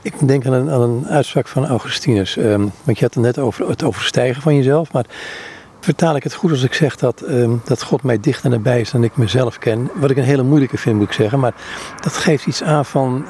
[0.03, 2.37] Ik denk aan een, aan een uitspraak van Augustinus.
[2.37, 4.93] Ehm, want je had het net over het overstijgen van jezelf.
[4.93, 5.05] Maar
[5.81, 8.91] vertaal ik het goed als ik zeg dat, ehm, dat God mij dichter nabij is
[8.91, 9.91] dan ik mezelf ken.
[9.95, 11.41] Wat ik een hele moeilijke vind, moet ik zeggen.
[11.41, 11.55] Maar
[12.01, 13.27] dat geeft iets aan van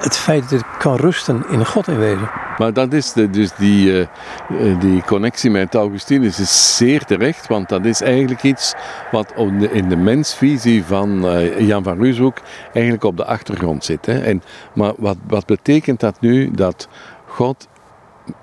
[0.00, 2.30] het feit dat ik kan rusten in God in wezen.
[2.60, 4.08] Maar dat is de, dus die,
[4.50, 8.74] uh, die connectie met Augustinus is zeer terecht, want dat is eigenlijk iets
[9.10, 9.32] wat
[9.70, 12.38] in de mensvisie van uh, Jan van Ruushoek
[12.72, 14.06] eigenlijk op de achtergrond zit.
[14.06, 14.18] Hè.
[14.18, 14.42] En,
[14.72, 16.50] maar wat, wat betekent dat nu?
[16.50, 16.88] Dat
[17.26, 17.68] God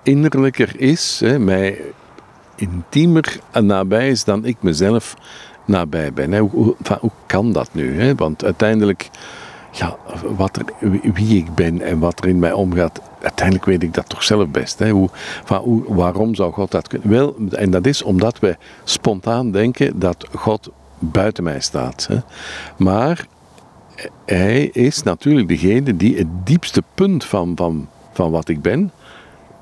[0.03, 1.81] innerlijker is, hè, mij
[2.55, 5.15] intiemer nabij is dan ik mezelf
[5.65, 6.31] nabij ben.
[6.31, 6.39] Hè.
[6.39, 6.75] Hoe,
[7.25, 8.01] kan dat nu?
[8.01, 8.15] Hè?
[8.15, 9.09] Want uiteindelijk
[9.71, 9.95] ja,
[10.35, 10.59] wat
[11.13, 14.47] wie ik ben en wat er in mij omgaat, uiteindelijk weet ik dat toch zelf
[14.47, 14.79] best.
[14.79, 14.89] Hè?
[14.89, 15.09] Hoe,
[15.43, 17.09] van, waarom zou God dat kunnen?
[17.09, 22.07] Wel, en dat is omdat wij spontaan denken dat God buiten mij staat.
[22.09, 22.17] Hè?
[22.77, 23.27] Maar
[24.25, 28.91] hij is natuurlijk degene die het diepste punt van, van, van wat ik ben,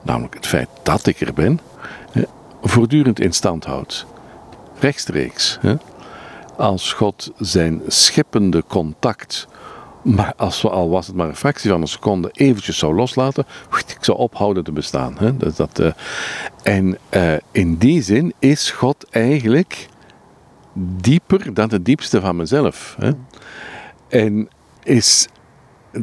[0.01, 1.59] namelijk het feit dat ik er ben,
[2.61, 4.05] voortdurend in stand houdt.
[4.79, 5.57] Rechtstreeks.
[5.61, 5.75] Hè?
[6.57, 9.47] Als God zijn scheppende contact
[10.05, 13.45] maar als we, al was het maar een fractie van een seconde, eventjes zou loslaten,
[13.87, 15.17] ik zou ophouden te bestaan.
[15.17, 15.37] Hè?
[15.37, 15.91] Dus dat, uh,
[16.63, 19.87] en uh, in die zin is God eigenlijk
[20.73, 22.95] dieper dan het diepste van mezelf.
[22.99, 23.11] Hè?
[24.07, 24.49] En
[24.83, 25.27] is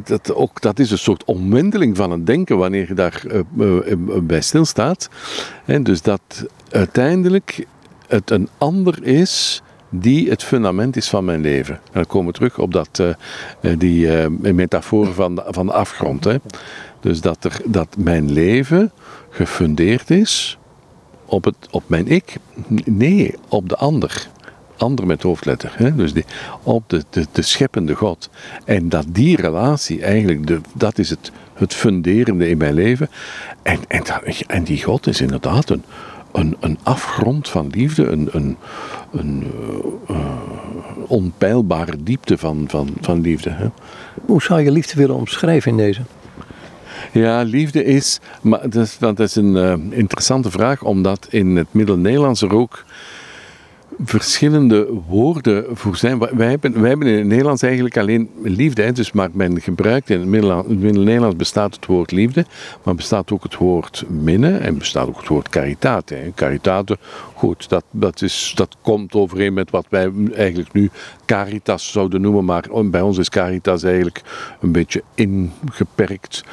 [0.03, 3.23] dat, ook, dat is een soort omwenteling van het denken wanneer je daar
[3.55, 5.09] uh, bij stilstaat.
[5.65, 7.65] En dus dat uiteindelijk
[8.07, 9.61] het een ander is
[9.95, 11.75] die het fundament is van mijn leven.
[11.75, 16.23] En dan komen we terug op dat, uh, die uh, metafoor van de, van afgrond.
[16.23, 16.35] Hè.
[16.99, 18.91] Dus dat, er, dat mijn leven
[19.29, 20.57] gefundeerd is
[21.25, 22.35] op, het, op mijn ik.
[22.85, 24.27] Nee, op de ander.
[24.77, 25.71] Ander met hoofdletter.
[25.75, 25.95] Hè?
[25.95, 26.25] Dus die,
[26.63, 28.29] op de, de, de scheppende God.
[28.65, 33.09] En dat die relatie eigenlijk, de, dat is het, het funderende in mijn leven.
[33.61, 34.03] En, en,
[34.47, 35.83] en die God is inderdaad een,
[36.33, 38.57] een, een afgrond van liefde, een, een,
[39.11, 39.51] een
[40.09, 40.17] uh,
[41.07, 43.49] onpeilbare diepte van, van, van liefde.
[43.49, 43.67] Hè?
[44.25, 46.01] Hoe zou je liefde willen omschrijven in deze?
[47.11, 51.67] Ja, liefde is, maar dat is, dat is een uh, interessante vraag, omdat in het
[51.71, 52.85] Middel-Nederlands er ook
[54.05, 56.19] verschillende woorden voor zijn.
[56.19, 58.91] Wij hebben, wij hebben in het Nederlands eigenlijk alleen liefde.
[58.91, 60.29] Dus maar men gebruikt in het
[60.67, 62.45] Middel-Nederlands bestaat het woord liefde,
[62.83, 66.31] maar bestaat ook het woord minnen en bestaat ook het woord caritate.
[66.35, 66.97] Caritate,
[67.33, 70.89] goed, dat, dat, is, dat komt overeen met wat wij eigenlijk nu
[71.25, 74.21] caritas zouden noemen, maar bij ons is caritas eigenlijk
[74.61, 76.43] een beetje ingeperkt.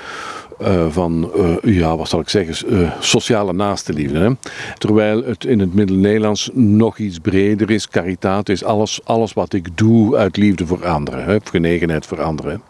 [0.63, 4.19] Uh, van, uh, ja, wat zal ik zeggen, uh, sociale naasteliefde.
[4.19, 4.31] Hè?
[4.79, 7.89] Terwijl het in het Middel-Nederlands nog iets breder is.
[7.89, 11.37] Caritate is alles, alles wat ik doe uit liefde voor anderen, hè?
[11.45, 12.63] genegenheid voor anderen.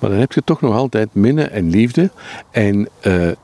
[0.00, 2.10] Maar dan heb je toch nog altijd minnen en liefde.
[2.50, 2.88] En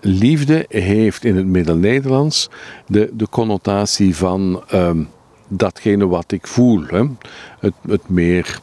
[0.01, 2.51] liefde heeft in het Middel-Nederlands
[2.87, 5.09] de, de connotatie van um,
[5.49, 6.83] datgene wat ik voel.
[6.87, 7.03] Hè?
[7.59, 8.61] Het, het meer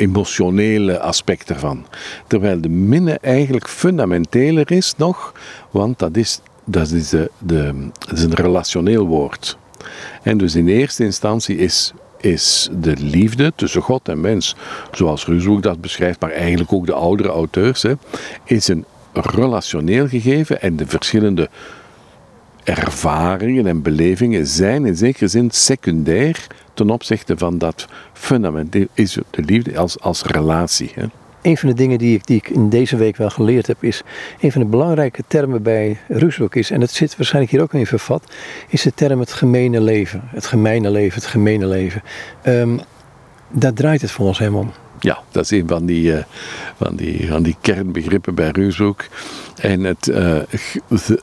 [0.00, 1.86] emotionele aspect ervan.
[2.26, 5.34] Terwijl de minne eigenlijk fundamenteler is nog,
[5.70, 9.58] want dat is, dat is, de, de, is een relationeel woord.
[10.22, 14.56] En dus in eerste instantie is, is de liefde tussen God en mens,
[14.92, 17.92] zoals Ruzoek dat beschrijft, maar eigenlijk ook de oudere auteurs, hè,
[18.44, 21.48] is een relationeel gegeven en de verschillende
[22.64, 26.46] ervaringen en belevingen zijn in zekere zin secundair
[26.80, 30.90] ten opzichte van dat fundament is de liefde als, als relatie.
[30.94, 31.04] Hè?
[31.42, 34.02] Een van de dingen die ik, die ik in deze week wel geleerd heb, is
[34.40, 37.86] een van de belangrijke termen bij Rusbroek is, en het zit waarschijnlijk hier ook in
[37.86, 38.32] vervat,
[38.68, 40.20] is de term het gemene leven.
[40.24, 42.02] Het gemene leven, het gemene leven.
[42.46, 42.80] Um,
[43.48, 44.72] daar draait het voor ons helemaal om.
[45.00, 46.22] Ja, dat is een van die, uh,
[46.76, 49.04] van die, van die kernbegrippen bij Rusbroek.
[49.60, 50.38] En het, uh,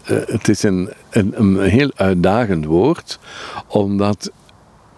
[0.07, 3.19] het is een, een, een heel uitdagend woord,
[3.67, 4.31] omdat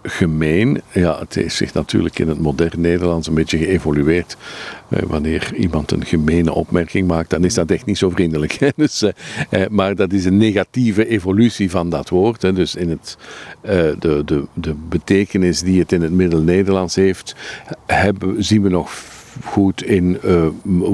[0.03, 4.37] gemeen, ja, het heeft zich natuurlijk in het moderne Nederlands een beetje geëvolueerd.
[4.89, 8.57] Eh, wanneer iemand een gemene opmerking maakt, dan is dat echt niet zo vriendelijk.
[8.75, 9.11] Dus, eh,
[9.49, 12.41] eh, maar dat is een negatieve evolutie van dat woord.
[12.41, 12.53] Hè?
[12.53, 13.17] Dus in het,
[13.61, 17.35] eh, de, de, de betekenis die het in het Middel-Nederlands heeft,
[17.85, 18.91] hebben, zien we nog
[19.43, 20.47] goed in uh,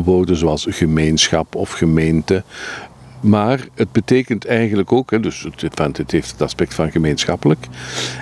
[0.04, 2.44] woorden zoals gemeenschap of gemeente.
[3.26, 7.68] Maar het betekent eigenlijk ook, hè, dus het, heeft het aspect van gemeenschappelijk.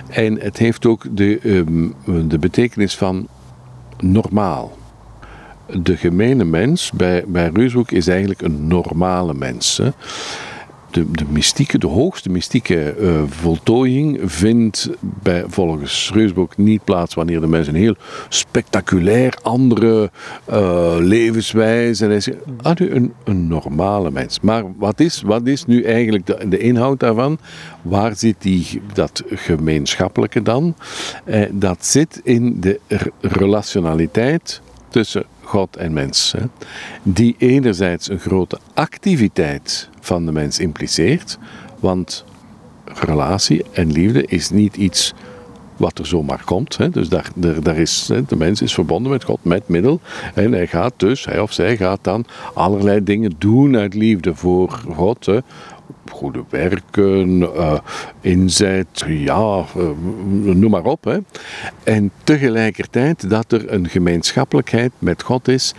[0.09, 1.95] En het heeft ook de, um,
[2.27, 3.27] de betekenis van
[3.99, 4.77] normaal.
[5.71, 9.77] De gemene mens bij, bij Reushoek is eigenlijk een normale mens.
[9.77, 9.89] Hè.
[10.93, 17.41] De, de mystieke, de hoogste mystieke uh, voltooiing vindt bij, volgens Reusboek niet plaats wanneer
[17.41, 17.95] de mens een heel
[18.29, 20.11] spectaculair andere
[20.49, 22.29] uh, levenswijze is.
[22.61, 24.39] Ah, een, een normale mens.
[24.39, 27.37] Maar wat is, wat is nu eigenlijk de, de inhoud daarvan?
[27.81, 30.75] Waar zit die, dat gemeenschappelijke dan?
[31.25, 32.79] Eh, dat zit in de
[33.21, 36.33] relationaliteit tussen God en mens.
[36.37, 36.45] Hè,
[37.03, 41.37] die enerzijds een grote activiteit van de mens impliceert,
[41.79, 42.25] want
[42.85, 45.13] relatie en liefde is niet iets
[45.77, 46.77] wat er zomaar komt.
[46.77, 46.89] Hè.
[46.89, 49.99] Dus daar, daar, daar is, hè, de mens is verbonden met God met middel.
[50.33, 54.69] En hij gaat dus, hij of zij gaat dan allerlei dingen doen uit liefde voor
[54.69, 55.25] God.
[55.25, 55.39] Hè
[56.11, 57.79] goede werken, uh,
[58.21, 59.89] inzet, ja, uh,
[60.53, 61.03] noem maar op.
[61.03, 61.17] Hè.
[61.83, 65.73] En tegelijkertijd dat er een gemeenschappelijkheid met God is,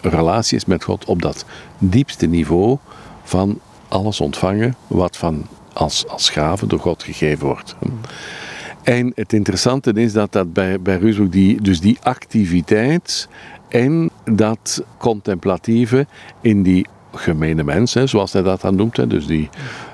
[0.00, 1.44] relaties met God op dat
[1.78, 2.78] diepste niveau
[3.22, 7.76] van alles ontvangen wat van als, als gave door God gegeven wordt.
[8.82, 13.28] En het interessante is dat dat bij, bij die, dus die activiteit
[13.68, 16.06] en dat contemplatieve
[16.40, 18.96] in die gemene mens, hè, zoals hij dat dan noemt.
[18.96, 19.48] Hè, dus die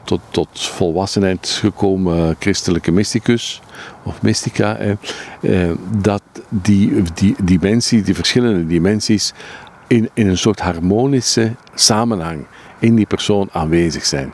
[0.04, 3.60] tot, tot volwassenheid gekomen christelijke mysticus
[4.02, 4.76] of mystica.
[4.76, 9.32] Eh, dat die, die dimensie, die verschillende dimensies,
[9.86, 12.44] in, in een soort harmonische samenhang
[12.78, 14.32] in die persoon aanwezig zijn.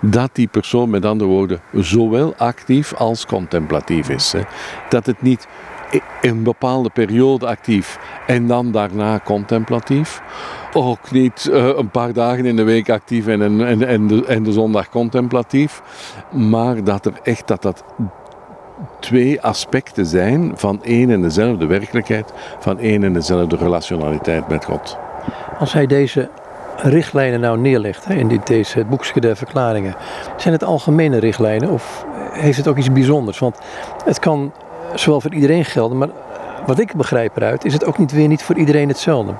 [0.00, 4.32] Dat die persoon, met andere woorden, zowel actief als contemplatief is.
[4.32, 4.40] Hè.
[4.88, 5.46] Dat het niet
[6.20, 10.22] een bepaalde periode actief en dan daarna contemplatief.
[10.76, 14.42] Ook niet uh, een paar dagen in de week actief en, en, en, de, en
[14.42, 15.82] de zondag contemplatief.
[16.30, 17.84] Maar dat er echt dat dat
[19.00, 24.98] twee aspecten zijn van één en dezelfde werkelijkheid, van één en dezelfde relationaliteit met God.
[25.58, 26.28] Als hij deze
[26.76, 29.94] richtlijnen nou neerlegt hè, in dit, deze boekje der verklaringen,
[30.36, 33.38] zijn het algemene richtlijnen of heeft het ook iets bijzonders?
[33.38, 33.58] Want
[34.04, 34.52] het kan
[34.94, 36.08] zowel voor iedereen gelden, maar
[36.66, 39.34] wat ik begrijp eruit, is het ook niet weer niet voor iedereen hetzelfde.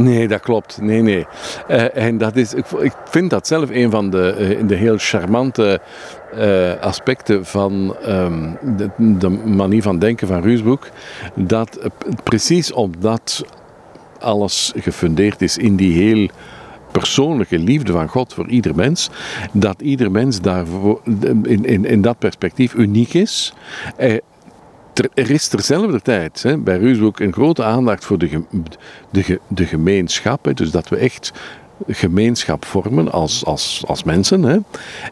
[0.00, 0.80] Nee, dat klopt.
[0.80, 1.26] Nee, nee.
[1.68, 4.96] Uh, en dat is, ik, ik, vind dat zelf een van de, uh, de heel
[4.98, 5.80] charmante
[6.36, 10.88] uh, aspecten van um, de, de, manier van denken van Ruusboek.
[11.34, 11.78] Dat
[12.22, 13.44] precies omdat
[14.18, 16.28] alles gefundeerd is in die heel
[16.92, 19.10] persoonlijke liefde van God voor ieder mens,
[19.52, 20.64] dat ieder mens daar
[21.42, 23.54] in, in, in dat perspectief uniek is
[25.14, 28.42] er is terzelfde tijd hè, bij Ruusboek een grote aandacht voor de,
[29.10, 30.44] de, de gemeenschap.
[30.44, 31.32] Hè, dus dat we echt
[31.88, 34.42] gemeenschap vormen als, als, als mensen.
[34.42, 34.58] Hè.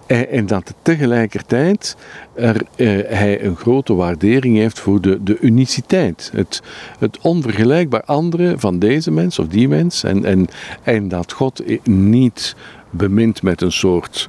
[0.06, 1.96] En, en dat tegelijkertijd
[2.34, 6.30] er, eh, hij een grote waardering heeft voor de, de uniciteit.
[6.34, 6.62] Het,
[6.98, 10.04] het onvergelijkbaar andere van deze mens of die mens.
[10.04, 10.46] En, en,
[10.82, 12.54] en dat God niet
[12.90, 14.28] bemint met een soort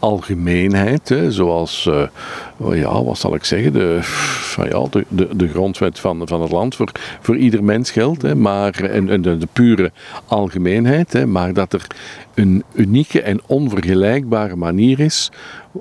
[0.00, 5.48] algemeenheid, hè, zoals, uh, ja, wat zal ik zeggen, de, van, ja, de, de, de,
[5.48, 9.38] grondwet van, van het land voor, voor ieder mens geldt, hè, maar, en, en de,
[9.38, 9.92] de, pure
[10.26, 11.86] algemeenheid, hè, maar dat er
[12.34, 15.30] een unieke en onvergelijkbare manier is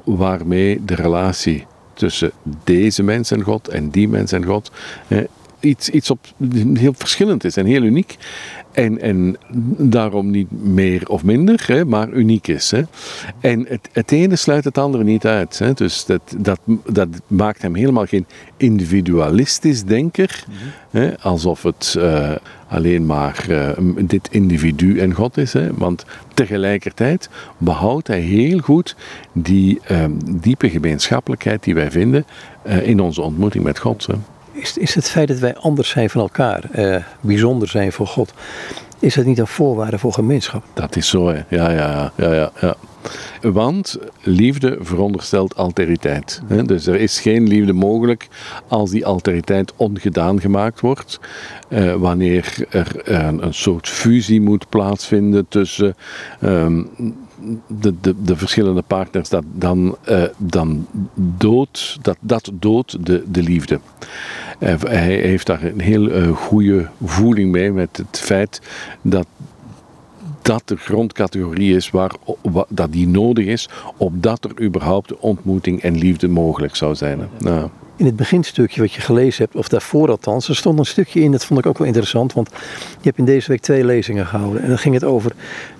[0.03, 2.31] waarmee de relatie tussen
[2.63, 4.71] deze mens en God en die mens en God
[5.07, 5.23] hè,
[5.59, 6.19] iets, iets op,
[6.73, 8.17] heel verschillend is en heel uniek.
[8.71, 9.37] En, en
[9.77, 12.71] daarom niet meer of minder, hè, maar uniek is.
[12.71, 12.81] Hè.
[13.39, 15.59] En het, het ene sluit het andere niet uit.
[15.59, 15.73] Hè.
[15.73, 18.25] Dus dat, dat, dat maakt hem helemaal geen
[18.57, 20.43] individualistisch denker.
[20.47, 20.57] Mhm.
[20.91, 22.31] hè, alsof het uh,
[22.67, 25.53] alleen maar uh, dit individu en God is.
[25.53, 25.73] Hè.
[25.73, 28.95] Want tegelijkertijd behoudt hij heel goed
[29.33, 32.25] die uh, diepe gemeenschappelijkheid die wij vinden
[32.61, 34.05] eh, in onze ontmoeting met God.
[34.05, 34.13] Hè.
[34.61, 38.33] Is, is het feit dat wij anders zijn van elkaar, eh, bijzonder zijn voor God,
[38.99, 40.63] is dat niet een voorwaarde voor gemeenschap?
[40.73, 41.41] Dat is zo, hè.
[41.49, 42.75] Ja, ja, ja, ja, ja.
[43.41, 46.41] Want liefde veronderstelt alteriteit.
[46.47, 46.63] Hè?
[46.63, 48.27] Dus er is geen liefde mogelijk
[48.67, 51.19] als die alteriteit ongedaan gemaakt wordt.
[51.67, 55.95] Eh, wanneer er een, een, soort fusie moet plaatsvinden tussen
[56.43, 56.89] um,
[57.67, 63.43] de, de, de, verschillende partners, dat, dan, uh, dan dood, dat, dat doodt de, de
[63.43, 63.79] liefde.
[64.59, 68.61] Uh, hij heeft daar een heel uh, goede voeling mee met het feit
[69.01, 69.27] dat
[70.41, 72.11] dat de grondcategorie is waar,
[72.69, 77.29] dat die nodig is, opdat er überhaupt ontmoeting en liefde mogelijk zou zijn.
[77.39, 77.69] Ja
[77.99, 81.31] in het beginstukje wat je gelezen hebt, of daarvoor althans, er stond een stukje in,
[81.31, 82.49] dat vond ik ook wel interessant, want
[82.89, 84.61] je hebt in deze week twee lezingen gehouden.
[84.61, 85.31] En dan ging het over,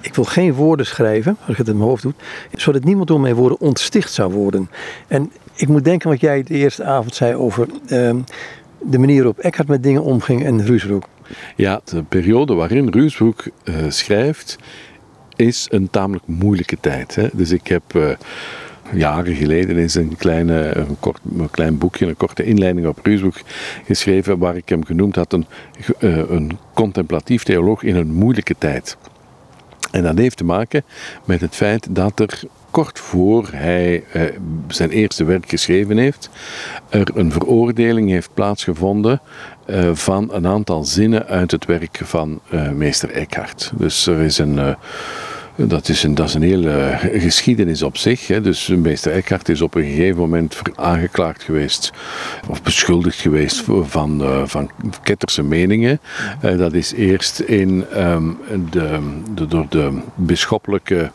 [0.02, 2.14] ik wil geen woorden schrijven, als ik het in mijn hoofd doe,
[2.52, 4.70] zodat niemand door mijn woorden ontsticht zou worden.
[5.08, 8.18] En ik moet denken wat jij de eerste avond zei over ehm,
[8.82, 11.08] de manier waarop Eckhart met dingen omging en Ruusbroek.
[11.56, 14.58] Ja, de periode waarin Ruusbroek uh, schrijft,
[15.36, 17.16] is een tamelijk moeilijke tijd.
[17.16, 17.28] Hè.
[17.34, 18.10] Dus ik heb uh,
[18.94, 23.36] jaren geleden is een, kleine, een, kort, een klein boekje, een korte inleiding op Ruusboek
[23.86, 25.46] geschreven, waar ik hem genoemd had een,
[26.00, 28.98] uh, een contemplatief theoloog in een moeilijke tijd.
[29.92, 30.84] En dat heeft te maken
[31.26, 34.22] met het feit dat er kort voor hij eh,
[34.68, 36.30] zijn eerste werk geschreven heeft,
[36.90, 39.22] er een veroordeling heeft plaatsgevonden
[39.66, 43.72] eh, van een aantal zinnen uit het werk van uh, meester Eckhart.
[43.76, 44.76] Dus er is een.
[45.68, 48.28] Dat is, een, dat is een hele geschiedenis op zich.
[48.28, 48.42] Hè.
[48.42, 51.92] Dus meester Eckhart is op een gegeven moment aangeklaagd geweest,
[52.48, 54.70] of beschuldigd geweest van, uh, van
[55.04, 56.00] ketterse meningen.
[56.46, 58.38] Uh, dat is eerst in um,
[58.70, 59.00] de,
[59.34, 61.12] de, door de bisschoppelijke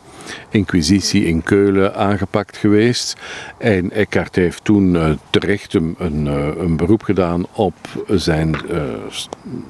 [0.49, 3.15] inquisitie in Keulen aangepakt geweest.
[3.57, 7.73] En Eckhart heeft toen uh, terecht een, een, uh, een, beroep gedaan op
[8.07, 8.81] zijn uh,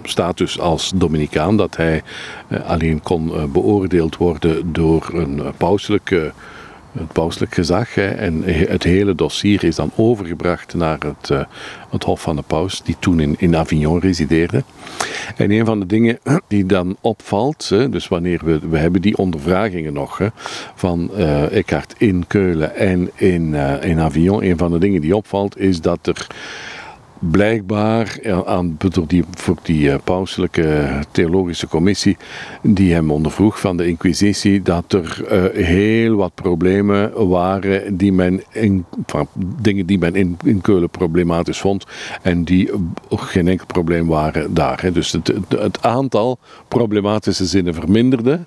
[0.04, 1.58] status als Dominicaan.
[1.58, 2.04] Dat hij
[2.66, 6.34] alleen kon beoordeeld worden door een pauselijke
[6.98, 7.98] het pauselijk gezag.
[7.98, 11.44] En het hele dossier is dan overgebracht naar het, uh,
[11.90, 14.64] het Hof van de Paus, die toen in, in Avignon resideerde.
[15.36, 19.18] En een van de dingen die dan opvalt, hè, dus wanneer we, we hebben die
[19.18, 20.28] ondervragingen nog hè,
[20.76, 25.16] van uh, Eckhart in Keulen en in, uh, in Avignon, een van de dingen die
[25.16, 26.28] opvalt is dat er
[27.20, 32.18] blijkbaar aan, door die, voor die uh, pauselijke theologische commissie
[32.62, 38.44] die hem ondervroeg van de inquisitie, dat er uh, heel wat problemen waren die men
[38.52, 39.28] in, van,
[39.62, 41.86] dingen die men in, Keulen problematisch vond
[42.22, 42.70] en die
[43.10, 44.82] geen enkel probleem waren daar.
[44.82, 44.92] Hè.
[44.92, 46.38] Dus het, het aantal
[46.68, 48.40] problematische zinnen verminderde.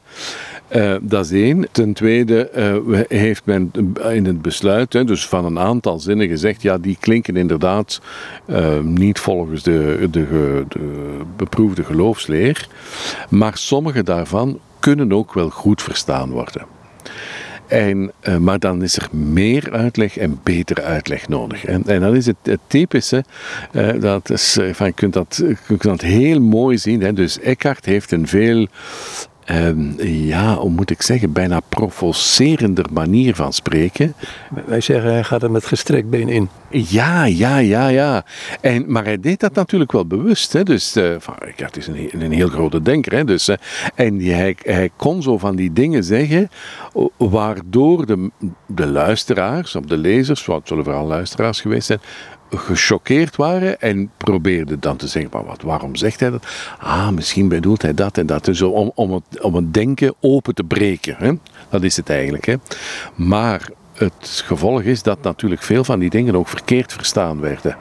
[0.77, 1.69] Uh, dat is één.
[1.73, 2.51] Ten tweede
[2.89, 3.71] uh, heeft men
[4.13, 8.01] in het besluit, hè, dus van een aantal zinnen gezegd, ja, die klinken inderdaad
[8.47, 10.85] uh, niet volgens de, de, de,
[11.37, 12.69] beproefde geloofsleer,
[13.29, 16.67] maar sommige daarvan kunnen ook wel goed verstaan worden.
[17.67, 21.65] En, maar dan is er meer uitleg en betere uitleg nodig.
[21.65, 23.25] En, en dan is het, het typische,
[24.01, 27.03] dat is, van, je, kunt dat, kunt dat heel mooi zien.
[27.03, 27.13] Hè.
[27.13, 28.67] Dus Eckhart heeft een veel
[29.51, 34.15] um, ja, hoe moet ik zeggen, bijna provocerender manier van spreken.
[34.67, 36.49] Wij zeggen, hij gaat er met gestrekt been in.
[36.71, 38.25] Ja, ja, ja, ja.
[38.61, 40.53] En, maar hij deed dat natuurlijk wel bewust.
[40.53, 40.63] Hè.
[40.63, 43.13] Dus, uh, van, ja, het is een, een heel grote denker.
[43.13, 43.25] Hè.
[43.25, 43.57] Dus, uh,
[43.95, 46.51] en hij, hij kon zo van die dingen zeggen,
[47.17, 48.31] waardoor de,
[48.67, 52.01] de luisteraars, of de lezers, wat zullen vooral luisteraars geweest zijn,
[52.51, 56.47] gechoqueerd waren en probeerden dan te zeggen, maar wat, waarom zegt hij dat?
[56.79, 58.45] Ah, misschien bedoelt hij dat en dat.
[58.45, 61.17] Dus om, om, het, om het denken open te breken.
[61.19, 61.33] Hè?
[61.69, 62.47] Dat is het eigenlijk.
[62.47, 62.55] Hè?
[63.15, 63.69] Maar
[63.99, 67.77] het gevolg is dat natuurlijk veel van die dingen ook verkeerd verstaan werden.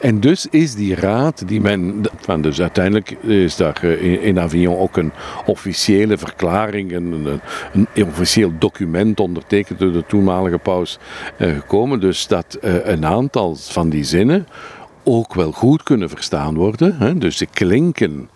[0.00, 2.00] En dus is die raad die men.
[2.20, 5.12] Van dus uiteindelijk is daar eh, in Avignon ook een
[5.46, 7.40] officiële verklaring, een,
[7.72, 10.98] een officieel document ondertekend door de toenmalige paus
[11.36, 12.00] eh, gekomen.
[12.00, 14.46] Dus dat eh, een aantal van die zinnen
[15.04, 17.18] ook wel goed kunnen verstaan worden.
[17.18, 18.28] Dus ze klinken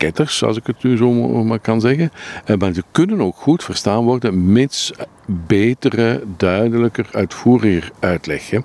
[0.00, 1.12] ketters, als ik het nu zo
[1.44, 2.10] maar kan zeggen.
[2.44, 4.92] Eh, maar ze kunnen ook goed verstaan worden, mits
[5.26, 8.64] betere, duidelijker, uitvoeriger uitleggen.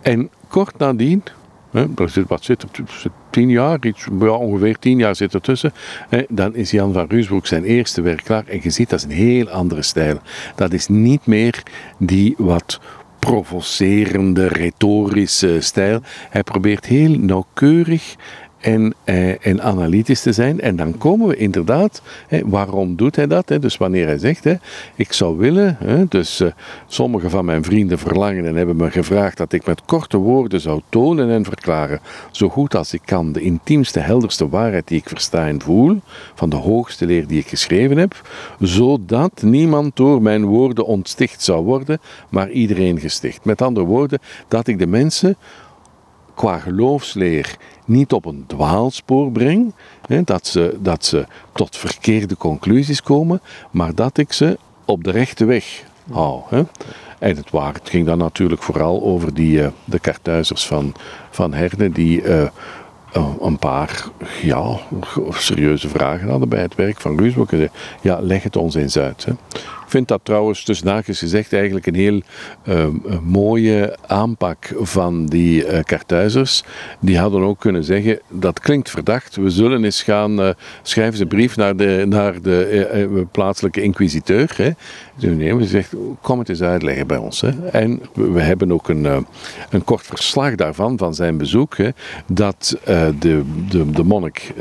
[0.00, 1.22] En kort nadien,
[2.26, 2.68] wat zit er
[3.30, 5.72] tien jaar, iets, ongeveer tien jaar zit ertussen.
[6.28, 8.46] Dan is Jan van Ruusbroek zijn eerste werk klaar.
[8.46, 10.18] En je ziet, dat is een heel andere stijl.
[10.54, 11.62] Dat is niet meer
[11.98, 12.80] die wat
[13.18, 16.00] provocerende, retorische stijl.
[16.30, 18.14] Hij probeert heel nauwkeurig
[18.62, 20.60] en, eh, en analytisch te zijn.
[20.60, 23.48] En dan komen we inderdaad, hè, waarom doet hij dat?
[23.48, 23.58] Hè?
[23.58, 24.54] Dus wanneer hij zegt, hè,
[24.94, 26.50] ik zou willen, hè, dus uh,
[26.86, 30.80] sommige van mijn vrienden verlangen en hebben me gevraagd dat ik met korte woorden zou
[30.88, 32.00] tonen en verklaren,
[32.30, 36.00] zo goed als ik kan, de intiemste, helderste waarheid die ik versta en voel,
[36.34, 38.22] van de hoogste leer die ik geschreven heb,
[38.58, 43.44] zodat niemand door mijn woorden ontsticht zou worden, maar iedereen gesticht.
[43.44, 45.36] Met andere woorden, dat ik de mensen
[46.34, 49.72] qua geloofsleer niet op een dwaalspoor breng,
[50.06, 55.10] hè, dat, ze, dat ze tot verkeerde conclusies komen, maar dat ik ze op de
[55.10, 56.40] rechte weg hou.
[56.48, 56.62] Hè.
[57.18, 60.94] En het, waar, het ging dan natuurlijk vooral over die, uh, de kartuizers van,
[61.30, 62.48] van Herne, die uh,
[63.40, 64.04] een paar
[64.42, 64.78] ja,
[65.30, 67.50] serieuze vragen hadden bij het werk van Ruusbroek.
[68.00, 69.24] Ja, leg het ons eens uit.
[69.24, 69.32] Hè
[69.92, 72.22] vind dat trouwens, tussen naakjes gezegd, eigenlijk een heel
[72.68, 72.86] uh,
[73.22, 76.64] mooie aanpak van die uh, kartuizers.
[77.00, 80.50] Die hadden ook kunnen zeggen, dat klinkt verdacht, we zullen eens gaan, uh,
[80.82, 84.54] schrijven ze een brief naar de, naar de plaatselijke inquisiteur.
[84.56, 84.70] Hè.
[85.28, 87.40] Nee, hij zegt, kom het eens uitleggen bij ons.
[87.40, 87.68] Hè.
[87.68, 89.16] En we, hebben ook een, eh,
[89.70, 91.88] een kort verslag daarvan, van zijn bezoek, hè,
[92.26, 92.76] dat
[93.18, 94.52] de, de, de monnik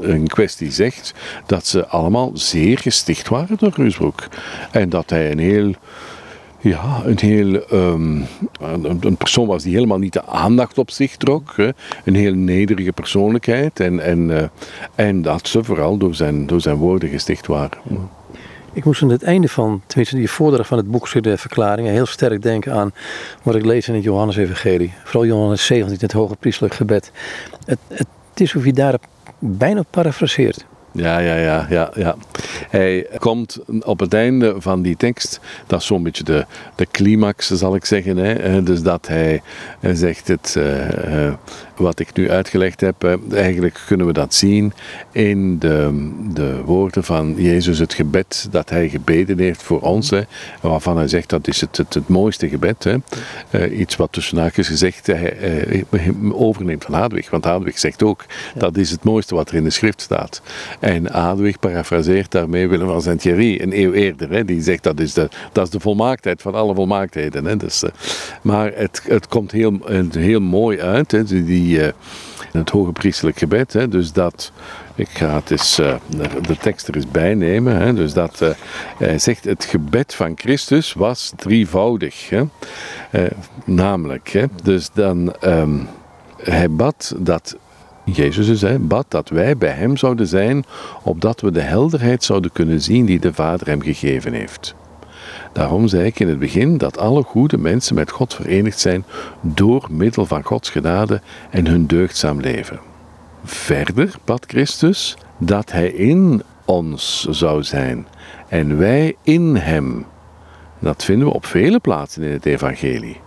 [0.00, 1.14] in kwestie zegt
[1.46, 4.28] dat ze allemaal zeer gesticht waren door Rusbroek.
[4.70, 5.74] En dat hij een heel
[6.62, 8.26] ja, een heel um,
[8.60, 11.52] een, persoon was die helemaal niet de aandacht op zich trok.
[11.56, 11.68] Hè.
[12.04, 13.80] Een heel nederige persoonlijkheid.
[13.80, 14.42] En, en, uh,
[14.94, 17.78] en dat ze vooral door zijn, door zijn woorden gesticht waren.
[18.72, 22.06] Ik moest aan het einde van, tenminste die voordracht van het boek de verklaringen, heel
[22.06, 22.92] sterk denken aan
[23.42, 24.92] wat ik lees in het Johannes-evangelie.
[25.04, 27.12] Vooral Johannes 17, het hoge priestelijk gebed.
[27.64, 29.06] Het, het is of je daarop
[29.38, 30.64] bijna parafraseert.
[30.92, 32.16] Ja, ja, ja, ja, ja.
[32.70, 37.50] Hij komt op het einde van die tekst, dat is zo'n beetje de, de climax,
[37.50, 38.16] zal ik zeggen.
[38.16, 38.62] Hè?
[38.62, 39.42] Dus dat hij,
[39.80, 41.32] hij zegt het, uh,
[41.82, 44.72] wat ik nu uitgelegd heb, eigenlijk kunnen we dat zien
[45.12, 50.10] in de, de woorden van Jezus, het gebed dat hij gebeden heeft voor ons.
[50.10, 50.20] Hè,
[50.60, 52.84] waarvan hij zegt dat is het, het, het mooiste gebed.
[52.84, 52.96] Hè.
[53.50, 57.30] Uh, iets wat tussen haakjes gezegd hij, uh, overneemt van Hadwig.
[57.30, 58.24] Want Hadwig zegt ook,
[58.54, 60.42] dat is het mooiste wat er in de schrift staat.
[60.80, 64.30] En Hadwig parafraseert daarmee Willem van Saint-Thierry, een eeuw eerder.
[64.30, 67.44] Hè, die zegt dat is de, dat is de volmaaktheid van alle volmaaktheden.
[67.44, 67.56] Hè.
[67.56, 67.90] Dus, uh,
[68.42, 69.78] maar het, het komt heel,
[70.10, 71.10] heel mooi uit.
[71.10, 71.88] Hè, die, uh,
[72.52, 73.72] het hoge priestelijk gebed.
[73.72, 74.52] Hè, dus dat,
[74.94, 75.94] ik ga het eens, uh,
[76.46, 77.76] de tekst er eens bij nemen.
[77.76, 78.48] Hè, dus dat uh,
[78.98, 82.30] hij zegt, het gebed van Christus was drievoudig.
[82.30, 82.44] Hè,
[83.64, 85.88] namelijk, hè, dus dan, um,
[86.36, 87.56] hij bad dat
[88.04, 90.64] Jezus hè, bad dat wij bij Hem zouden zijn,
[91.02, 94.74] opdat we de helderheid zouden kunnen zien die de Vader Hem gegeven heeft.
[95.52, 99.04] Daarom zei ik in het begin dat alle goede mensen met God verenigd zijn
[99.40, 102.80] door middel van Gods genade en hun deugdzaam leven.
[103.44, 108.06] Verder bad Christus dat Hij in ons zou zijn
[108.48, 110.06] en wij in Hem.
[110.78, 113.20] Dat vinden we op vele plaatsen in het Evangelie.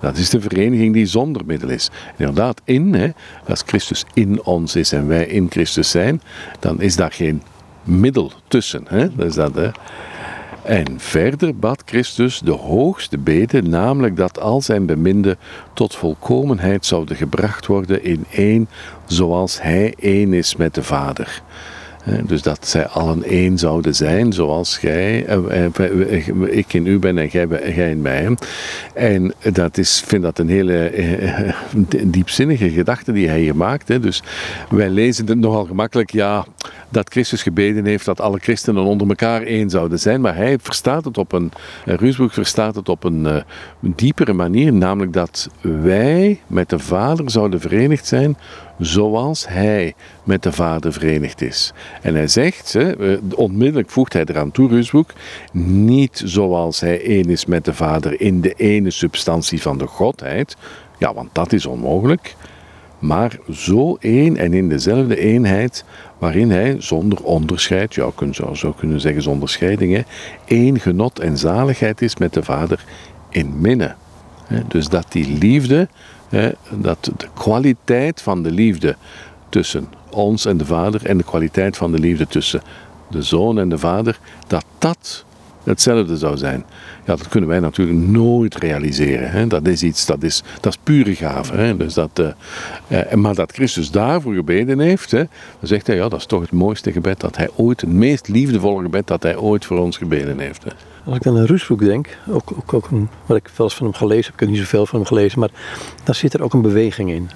[0.00, 1.90] Dat is de vereniging die zonder middel is.
[2.16, 3.08] Inderdaad, in, hè,
[3.48, 6.22] als Christus in ons is en wij in Christus zijn,
[6.58, 7.42] dan is daar geen
[7.82, 8.84] middel tussen.
[8.88, 9.14] Hè?
[9.14, 9.70] Dat is dat, hè?
[10.62, 15.38] En verder bad Christus de hoogste bede, namelijk dat al zijn beminden
[15.72, 18.68] tot volkomenheid zouden gebracht worden in één,
[19.06, 21.42] zoals hij één is met de Vader.
[22.26, 27.18] Dus dat zij allen één zouden zijn, zoals gij, eh, eh, ik in u ben
[27.18, 28.36] en gij, in mij.
[28.94, 31.52] En dat is, vind dat een hele eh,
[32.06, 34.02] diepzinnige gedachte die hij hier maakt.
[34.02, 34.22] Dus
[34.70, 36.44] wij lezen het nogal gemakkelijk, ja,
[36.90, 40.20] dat Christus gebeden heeft dat alle christenen onder elkaar één zouden zijn.
[40.20, 41.52] Maar hij verstaat het op een,
[41.84, 47.60] Ruusbroek verstaat het op een, een diepere manier, namelijk dat wij met de Vader zouden
[47.60, 48.36] verenigd zijn
[48.80, 51.72] zoals hij met de Vader verenigd is.
[52.02, 52.76] En hij zegt,
[53.34, 55.12] onmiddellijk voegt hij eraan toe, Rusboek,
[55.52, 60.56] niet zoals hij één is met de Vader in de ene substantie van de Godheid,
[60.98, 62.36] ja, want dat is onmogelijk,
[62.98, 65.84] maar zo één en in dezelfde eenheid
[66.20, 70.06] waarin hij zonder onderscheid, ja, je zou zo kunnen zeggen zonder scheidingen,
[70.44, 72.84] één genot en zaligheid is met de Vader
[73.28, 73.94] in minne.
[74.68, 75.88] Dus dat die liefde
[76.70, 78.96] dat de kwaliteit van de liefde
[79.48, 82.62] tussen ons en de Vader en de kwaliteit van de liefde tussen
[83.10, 85.24] de Zoon en de Vader, dat dat
[85.70, 86.64] hetzelfde zou zijn.
[87.06, 89.30] Ja, dat kunnen wij natuurlijk nooit realiseren.
[89.30, 89.46] Hè.
[89.46, 91.56] Dat is iets, dat is, dat is pure gave.
[91.56, 91.76] Hè.
[91.76, 92.20] Dus dat,
[92.88, 95.18] uh, maar dat Christus daarvoor gebeden heeft, hè,
[95.58, 98.28] dan zegt hij, ja, dat is toch het mooiste gebed dat hij ooit, het meest
[98.28, 100.64] liefdevolle gebed dat hij ooit voor ons gebeden heeft.
[100.64, 100.70] Hè.
[101.04, 103.86] Als ik dan aan Rusboek denk, ook, ook, ook een, wat ik wel eens van
[103.86, 105.50] hem gelezen heb, ik heb niet zoveel van hem gelezen, maar
[106.04, 107.30] daar zit er ook een beweging in.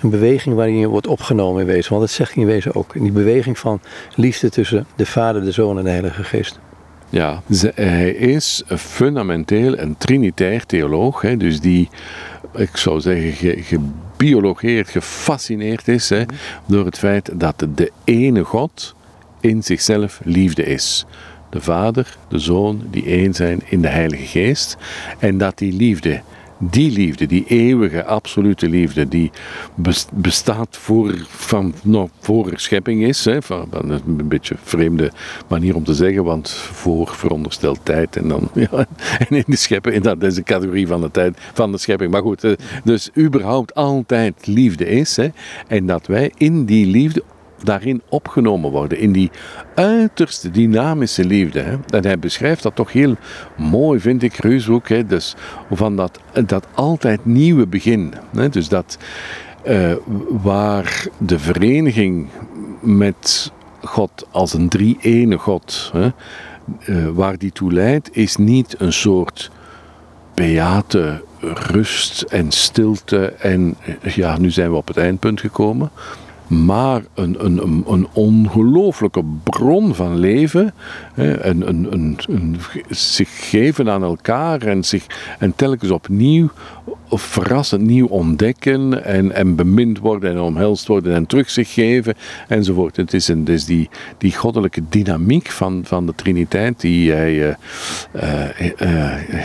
[0.00, 1.90] Een beweging waarin je wordt opgenomen in wezen.
[1.90, 2.94] Want dat zegt in wezen ook.
[2.94, 3.80] In die beweging van
[4.14, 6.58] liefde tussen de Vader, de Zoon en de Heilige Geest.
[7.16, 7.42] Ja,
[7.74, 11.20] hij is fundamenteel een trinitair theoloog.
[11.20, 11.88] Hè, dus die,
[12.54, 16.24] ik zou zeggen, gebiologeerd, gefascineerd is hè,
[16.66, 18.94] door het feit dat de ene God
[19.40, 21.06] in zichzelf liefde is
[21.50, 24.76] de Vader, de Zoon, die één zijn in de Heilige Geest.
[25.18, 26.20] En dat die liefde,
[26.58, 29.30] die liefde, die eeuwige, absolute liefde, die
[30.12, 33.24] bestaat voor, van, nou, voor schepping is.
[33.24, 35.12] Hè, van, een beetje vreemde
[35.48, 38.86] manier om te zeggen, want voor veronderstelt tijd en dan ja,
[39.18, 42.10] en in de schepping, dat is categorie van de tijd van de schepping.
[42.12, 42.52] Maar goed, eh,
[42.84, 45.16] dus überhaupt altijd liefde is.
[45.16, 45.28] Hè,
[45.66, 47.22] en dat wij in die liefde
[47.62, 49.30] daarin opgenomen worden, in die
[49.74, 51.60] uiterst dynamische liefde.
[51.60, 51.76] Hè.
[51.90, 53.16] En hij beschrijft dat toch heel
[53.56, 55.34] mooi, vind ik, Reushoek, dus
[55.70, 58.14] van dat, dat altijd nieuwe begin.
[58.36, 58.48] Hè.
[58.48, 58.98] Dus dat
[59.66, 59.92] uh,
[60.28, 62.28] waar de vereniging
[62.80, 63.52] met
[63.82, 66.10] God als een drie-ene God, hè,
[66.78, 69.50] eh, waar die toe leidt, is niet een soort
[70.34, 75.90] beate rust en stilte en ja, nu zijn we op het eindpunt gekomen
[76.46, 80.74] maar een, een, een ongelooflijke bron van leven.
[81.14, 82.56] Hè, een, een, een,
[82.88, 85.06] zich geven aan elkaar en, zich,
[85.38, 86.50] en telkens opnieuw
[87.10, 92.14] verrassend nieuw ontdekken en, en bemind worden en omhelst worden en terug zich geven
[92.48, 92.96] enzovoort.
[92.96, 93.88] Het is, is die,
[94.18, 97.54] die goddelijke dynamiek van, van de Triniteit die, uh, uh,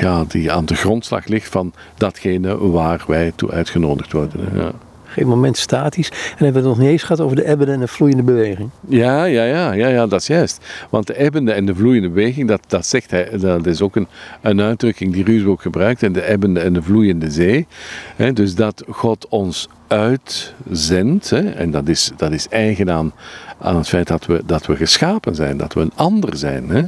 [0.02, 4.50] ja, die aan de grondslag ligt van datgene waar wij toe uitgenodigd worden.
[4.56, 4.72] Ja
[5.12, 6.10] geen moment statisch.
[6.10, 8.70] En hebben we het nog niet eens gehad over de ebbende en de vloeiende beweging.
[8.88, 10.66] Ja, ja, ja, ja, ja dat is juist.
[10.90, 14.08] Want de ebbende en de vloeiende beweging, dat, dat zegt hij, dat is ook een,
[14.42, 16.04] een uitdrukking die Ruus ook gebruikt.
[16.04, 17.68] En de ebbende en de vloeiende zee.
[18.34, 23.14] dus dat God ons uitzendt, hè, en dat is, dat is eigen aan,
[23.60, 26.70] aan het feit dat we, dat we geschapen zijn, dat we een ander zijn.
[26.70, 26.84] Hè.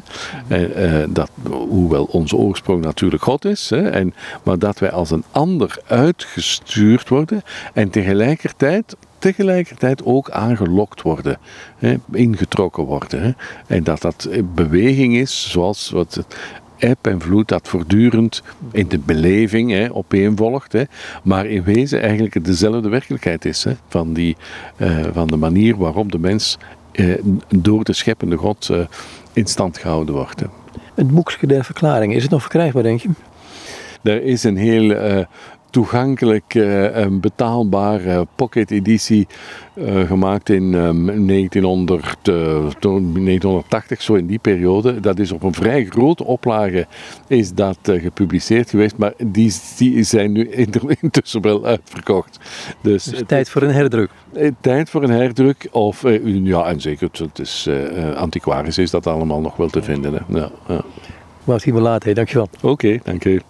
[0.48, 5.12] Eh, eh, dat, hoewel onze oorsprong natuurlijk God is, hè, en, maar dat wij als
[5.12, 7.42] een ander uitgestuurd worden
[7.74, 11.38] en tegelijkertijd tegelijkertijd ook aangelokt worden,
[11.78, 13.22] hè, ingetrokken worden.
[13.22, 13.32] Hè.
[13.68, 16.26] En dat dat beweging is, zoals wat
[16.84, 20.84] eb en vloed dat voortdurend in de beleving hè, opeenvolgt, hè,
[21.24, 24.36] maar in wezen eigenlijk dezelfde werkelijkheid is hè, van, die,
[24.78, 26.58] uh, van de manier waarop de mens
[26.92, 27.16] uh,
[27.48, 28.80] door de scheppende God uh,
[29.34, 30.40] in stand gehouden wordt.
[30.40, 30.46] Hè.
[30.96, 33.10] Het boekje der verklaring, is het nog verkrijgbaar, denk je?
[34.02, 35.26] Er is een heel
[35.74, 36.54] toegankelijk
[36.94, 39.28] een betaalbare pocket editie
[39.76, 42.36] uh, gemaakt in um, 1900, uh,
[42.80, 45.00] 1980, zo in die periode.
[45.00, 46.88] Dat is op een vrij grote oplage
[47.28, 50.50] is dat gepubliceerd geweest, maar die, die zijn nu
[51.02, 52.40] intussen wel uitverkocht.
[52.82, 54.10] Dus, dus tijd voor een herdruk.
[54.62, 57.70] Tijd voor een herdruk, of ja, en zeker, het is
[58.16, 60.14] antiquarisch is dat allemaal nog wel te vinden.
[60.14, 60.40] Hè.
[60.40, 60.82] Ja, ja.
[61.44, 62.50] Wout Himmelaat, dankjewel.
[62.56, 63.42] Oké, okay, dank u.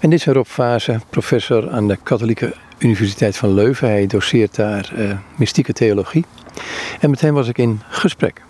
[0.00, 3.88] En dit is Rob Fase, professor aan de Katholieke Universiteit van Leuven.
[3.88, 6.24] Hij doseert daar uh, mystieke theologie.
[7.00, 8.42] En met hem was ik in gesprek.